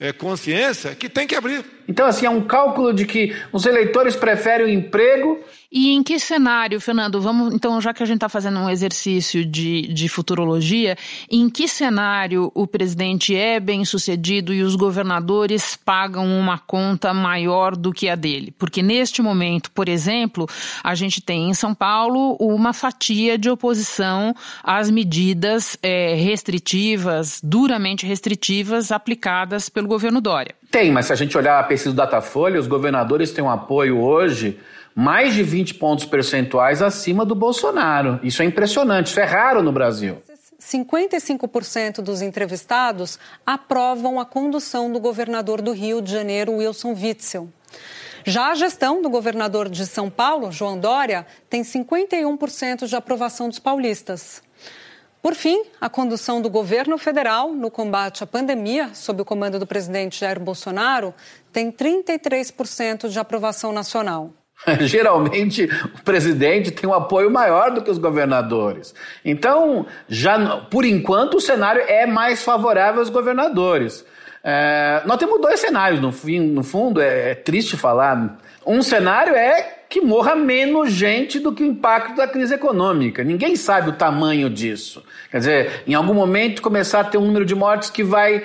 é, 0.00 0.12
consciência 0.12 0.94
que 0.94 1.10
tem 1.10 1.26
que 1.26 1.36
abrir. 1.36 1.62
Então, 1.86 2.06
assim, 2.06 2.24
é 2.24 2.30
um 2.30 2.40
cálculo 2.40 2.92
de 2.94 3.04
que 3.04 3.36
os 3.52 3.66
eleitores 3.66 4.16
preferem 4.16 4.66
o 4.66 4.70
emprego 4.70 5.38
e 5.72 5.92
em 5.92 6.02
que 6.02 6.18
cenário, 6.18 6.80
Fernando? 6.80 7.20
Vamos, 7.20 7.54
então, 7.54 7.80
já 7.80 7.94
que 7.94 8.02
a 8.02 8.06
gente 8.06 8.16
está 8.16 8.28
fazendo 8.28 8.59
um 8.59 8.68
exercício 8.68 9.44
de, 9.44 9.83
de 9.83 10.09
futurologia, 10.09 10.96
em 11.30 11.48
que 11.48 11.68
cenário 11.68 12.50
o 12.54 12.66
presidente 12.66 13.37
é 13.37 13.61
bem 13.61 13.85
sucedido 13.85 14.52
e 14.52 14.62
os 14.62 14.74
governadores 14.74 15.76
pagam 15.76 16.26
uma 16.26 16.59
conta 16.59 17.14
maior 17.14 17.76
do 17.76 17.92
que 17.92 18.09
a 18.09 18.16
dele? 18.16 18.52
Porque 18.59 18.83
neste 18.83 19.22
momento, 19.22 19.70
por 19.70 19.88
exemplo, 19.88 20.48
a 20.83 20.96
gente 20.96 21.20
tem 21.20 21.50
em 21.50 21.54
São 21.54 21.72
Paulo 21.72 22.37
uma 22.40 22.72
fatia 22.72 23.38
de 23.38 23.48
oposição 23.48 24.35
às 24.64 24.90
medidas 24.90 25.78
é, 25.83 26.14
restritivas, 26.14 27.40
duramente 27.44 28.04
restritivas, 28.04 28.90
aplicadas 28.90 29.68
pelo 29.68 29.87
governo 29.87 30.20
Dória. 30.20 30.54
Tem, 30.68 30.90
mas 30.90 31.06
se 31.06 31.12
a 31.12 31.16
gente 31.16 31.37
olhar 31.37 31.61
a 31.61 31.62
pesquisa 31.62 31.92
do 31.92 31.96
Datafolha, 31.96 32.59
os 32.59 32.66
governadores 32.66 33.30
têm 33.30 33.42
um 33.42 33.50
apoio 33.50 34.00
hoje 34.00 34.59
mais 34.94 35.35
de 35.35 35.42
20 35.42 35.74
pontos 35.74 36.05
percentuais 36.05 36.83
acima 36.83 37.24
do 37.24 37.35
Bolsonaro. 37.35 38.20
Isso 38.22 38.42
é 38.42 38.44
impressionante, 38.44 39.07
isso 39.07 39.20
é 39.20 39.24
raro 39.24 39.62
no 39.62 39.72
Brasil. 39.72 40.22
55% 40.61 42.03
dos 42.03 42.20
entrevistados 42.22 43.18
aprovam 43.44 44.20
a 44.20 44.26
condução 44.26 44.92
do 44.92 45.00
governador 45.00 45.62
do 45.62 45.72
Rio 45.72 46.03
de 46.03 46.12
Janeiro, 46.12 46.57
Wilson 46.57 46.92
Witzel. 46.92 47.48
Já 48.24 48.50
a 48.50 48.55
gestão 48.55 49.00
do 49.00 49.09
governador 49.09 49.68
de 49.68 49.87
São 49.87 50.11
Paulo, 50.11 50.53
João 50.53 50.79
Dória, 50.79 51.26
tem 51.48 51.62
51% 51.62 52.87
de 52.87 52.94
aprovação 52.94 53.48
dos 53.48 53.59
paulistas. 53.59 54.42
Por 55.22 55.35
fim, 55.35 55.64
a 55.81 55.88
condução 55.88 56.40
do 56.40 56.48
governo 56.48 56.96
federal 56.96 57.53
no 57.53 57.70
combate 57.70 58.22
à 58.22 58.26
pandemia, 58.26 58.90
sob 58.94 59.20
o 59.20 59.24
comando 59.24 59.59
do 59.59 59.66
presidente 59.66 60.20
Jair 60.20 60.40
Bolsonaro, 60.40 61.14
tem 61.53 61.70
33% 61.70 63.09
de 63.09 63.18
aprovação 63.18 63.72
nacional. 63.72 64.33
Geralmente 64.81 65.68
o 65.94 66.03
presidente 66.03 66.70
tem 66.70 66.88
um 66.88 66.94
apoio 66.94 67.31
maior 67.31 67.70
do 67.70 67.83
que 67.83 67.90
os 67.90 67.99
governadores. 67.99 68.94
Então, 69.25 69.87
já 70.09 70.57
por 70.70 70.85
enquanto, 70.85 71.37
o 71.37 71.40
cenário 71.40 71.83
é 71.87 72.07
mais 72.07 72.42
favorável 72.42 73.01
aos 73.01 73.11
governadores. 73.11 74.05
É, 74.42 75.03
nós 75.05 75.18
temos 75.18 75.40
dois 75.40 75.61
cenários, 75.61 76.01
no, 76.01 76.12
fim, 76.12 76.40
no 76.40 76.62
fundo, 76.62 77.01
é, 77.01 77.33
é 77.33 77.35
triste 77.35 77.77
falar. 77.77 78.38
Um 78.66 78.83
cenário 78.83 79.35
é 79.35 79.81
que 79.88 80.01
morra 80.01 80.35
menos 80.37 80.92
gente 80.92 81.38
do 81.38 81.53
que 81.53 81.62
o 81.62 81.66
impacto 81.66 82.14
da 82.14 82.27
crise 82.27 82.55
econômica. 82.55 83.25
Ninguém 83.25 83.57
sabe 83.57 83.90
o 83.90 83.92
tamanho 83.92 84.49
disso. 84.49 85.03
Quer 85.31 85.38
dizer, 85.38 85.83
em 85.87 85.94
algum 85.94 86.14
momento 86.14 86.62
começar 86.62 87.01
a 87.01 87.05
ter 87.05 87.18
um 87.18 87.27
número 87.27 87.44
de 87.44 87.55
mortes 87.55 87.90
que 87.90 88.05
vai, 88.05 88.44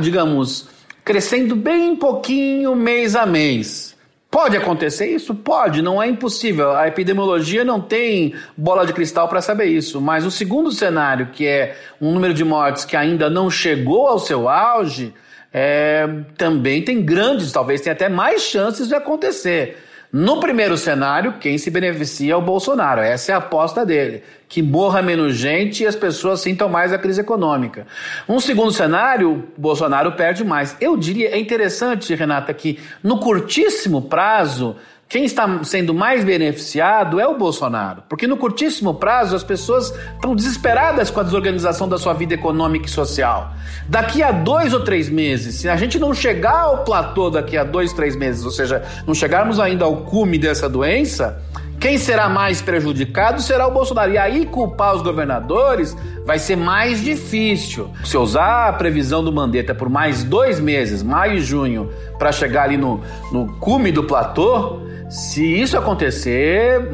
digamos, 0.00 0.68
crescendo 1.04 1.54
bem 1.54 1.94
pouquinho 1.94 2.74
mês 2.74 3.14
a 3.14 3.26
mês. 3.26 3.89
Pode 4.30 4.56
acontecer 4.56 5.06
isso? 5.08 5.34
Pode, 5.34 5.82
não 5.82 6.00
é 6.00 6.06
impossível. 6.06 6.70
A 6.76 6.86
epidemiologia 6.86 7.64
não 7.64 7.80
tem 7.80 8.32
bola 8.56 8.86
de 8.86 8.92
cristal 8.92 9.28
para 9.28 9.40
saber 9.40 9.64
isso. 9.64 10.00
Mas 10.00 10.24
o 10.24 10.30
segundo 10.30 10.70
cenário, 10.70 11.30
que 11.32 11.44
é 11.46 11.76
um 12.00 12.12
número 12.12 12.32
de 12.32 12.44
mortes 12.44 12.84
que 12.84 12.96
ainda 12.96 13.28
não 13.28 13.50
chegou 13.50 14.06
ao 14.06 14.20
seu 14.20 14.48
auge, 14.48 15.12
é, 15.52 16.08
também 16.36 16.80
tem 16.80 17.02
grandes, 17.02 17.50
talvez 17.50 17.80
tenha 17.80 17.92
até 17.92 18.08
mais 18.08 18.42
chances 18.42 18.86
de 18.86 18.94
acontecer. 18.94 19.76
No 20.12 20.40
primeiro 20.40 20.76
cenário, 20.76 21.34
quem 21.38 21.56
se 21.56 21.70
beneficia 21.70 22.32
é 22.32 22.36
o 22.36 22.42
Bolsonaro. 22.42 23.00
Essa 23.00 23.30
é 23.30 23.34
a 23.34 23.38
aposta 23.38 23.86
dele. 23.86 24.24
Que 24.48 24.60
morra 24.60 25.00
menos 25.00 25.36
gente 25.36 25.84
e 25.84 25.86
as 25.86 25.94
pessoas 25.94 26.40
sintam 26.40 26.68
mais 26.68 26.92
a 26.92 26.98
crise 26.98 27.20
econômica. 27.20 27.86
Um 28.28 28.40
segundo 28.40 28.72
cenário, 28.72 29.48
Bolsonaro 29.56 30.12
perde 30.12 30.42
mais. 30.42 30.76
Eu 30.80 30.96
diria, 30.96 31.30
é 31.30 31.38
interessante, 31.38 32.12
Renata, 32.12 32.52
que 32.52 32.80
no 33.04 33.20
curtíssimo 33.20 34.02
prazo, 34.02 34.76
quem 35.10 35.24
está 35.24 35.64
sendo 35.64 35.92
mais 35.92 36.24
beneficiado 36.24 37.18
é 37.18 37.26
o 37.26 37.36
Bolsonaro, 37.36 38.04
porque 38.08 38.28
no 38.28 38.36
curtíssimo 38.36 38.94
prazo 38.94 39.34
as 39.34 39.42
pessoas 39.42 39.92
estão 40.14 40.36
desesperadas 40.36 41.10
com 41.10 41.18
a 41.18 41.24
desorganização 41.24 41.88
da 41.88 41.98
sua 41.98 42.12
vida 42.12 42.34
econômica 42.34 42.86
e 42.86 42.88
social. 42.88 43.52
Daqui 43.88 44.22
a 44.22 44.30
dois 44.30 44.72
ou 44.72 44.84
três 44.84 45.08
meses, 45.08 45.56
se 45.56 45.68
a 45.68 45.74
gente 45.74 45.98
não 45.98 46.14
chegar 46.14 46.60
ao 46.60 46.84
platô 46.84 47.28
daqui 47.28 47.56
a 47.56 47.64
dois, 47.64 47.92
três 47.92 48.14
meses, 48.14 48.44
ou 48.44 48.52
seja, 48.52 48.84
não 49.04 49.12
chegarmos 49.12 49.58
ainda 49.58 49.84
ao 49.84 49.96
cume 49.96 50.38
dessa 50.38 50.68
doença, 50.68 51.42
quem 51.80 51.96
será 51.96 52.28
mais 52.28 52.60
prejudicado 52.60 53.40
será 53.40 53.66
o 53.66 53.70
Bolsonaro. 53.70 54.12
E 54.12 54.18
aí 54.18 54.44
culpar 54.44 54.94
os 54.94 55.02
governadores 55.02 55.96
vai 56.26 56.38
ser 56.38 56.54
mais 56.54 57.02
difícil. 57.02 57.90
Se 58.04 58.18
usar 58.18 58.68
a 58.68 58.72
previsão 58.74 59.24
do 59.24 59.32
Mandetta 59.32 59.74
por 59.74 59.88
mais 59.88 60.22
dois 60.22 60.60
meses, 60.60 61.02
maio 61.02 61.38
e 61.38 61.40
junho, 61.40 61.90
para 62.18 62.30
chegar 62.30 62.64
ali 62.64 62.76
no, 62.76 63.00
no 63.32 63.54
cume 63.54 63.90
do 63.90 64.04
platô, 64.04 64.82
se 65.08 65.42
isso 65.42 65.76
acontecer, 65.78 66.86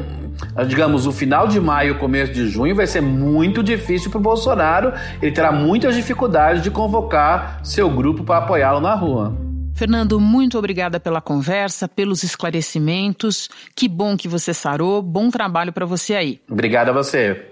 digamos, 0.65 1.05
o 1.05 1.11
final 1.11 1.49
de 1.49 1.59
maio, 1.59 1.99
começo 1.99 2.31
de 2.31 2.47
junho, 2.47 2.73
vai 2.73 2.87
ser 2.87 3.01
muito 3.01 3.61
difícil 3.61 4.09
para 4.09 4.19
o 4.19 4.21
Bolsonaro. 4.21 4.93
Ele 5.21 5.33
terá 5.33 5.51
muitas 5.51 5.95
dificuldades 5.95 6.63
de 6.63 6.71
convocar 6.71 7.59
seu 7.61 7.89
grupo 7.89 8.23
para 8.23 8.37
apoiá-lo 8.37 8.79
na 8.79 8.95
rua. 8.95 9.46
Fernando, 9.77 10.19
muito 10.19 10.57
obrigada 10.57 10.99
pela 10.99 11.21
conversa, 11.21 11.87
pelos 11.87 12.23
esclarecimentos. 12.23 13.47
Que 13.75 13.87
bom 13.87 14.17
que 14.17 14.27
você 14.27 14.51
sarou. 14.51 15.03
Bom 15.03 15.29
trabalho 15.29 15.71
para 15.71 15.85
você 15.85 16.15
aí. 16.15 16.41
Obrigado 16.49 16.89
a 16.89 16.93
você. 16.93 17.45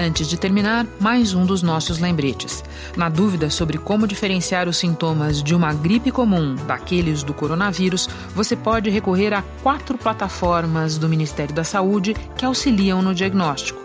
Antes 0.00 0.28
de 0.28 0.38
terminar, 0.38 0.86
mais 0.98 1.34
um 1.34 1.44
dos 1.44 1.62
nossos 1.62 1.98
lembretes. 1.98 2.64
Na 2.96 3.10
dúvida 3.10 3.50
sobre 3.50 3.76
como 3.76 4.06
diferenciar 4.06 4.66
os 4.66 4.78
sintomas 4.78 5.42
de 5.42 5.54
uma 5.54 5.74
gripe 5.74 6.10
comum 6.10 6.54
daqueles 6.66 7.22
do 7.22 7.34
coronavírus, 7.34 8.08
você 8.34 8.56
pode 8.56 8.88
recorrer 8.88 9.34
a 9.34 9.42
quatro 9.62 9.98
plataformas 9.98 10.96
do 10.96 11.06
Ministério 11.06 11.54
da 11.54 11.64
Saúde 11.64 12.14
que 12.38 12.46
auxiliam 12.46 13.02
no 13.02 13.14
diagnóstico. 13.14 13.83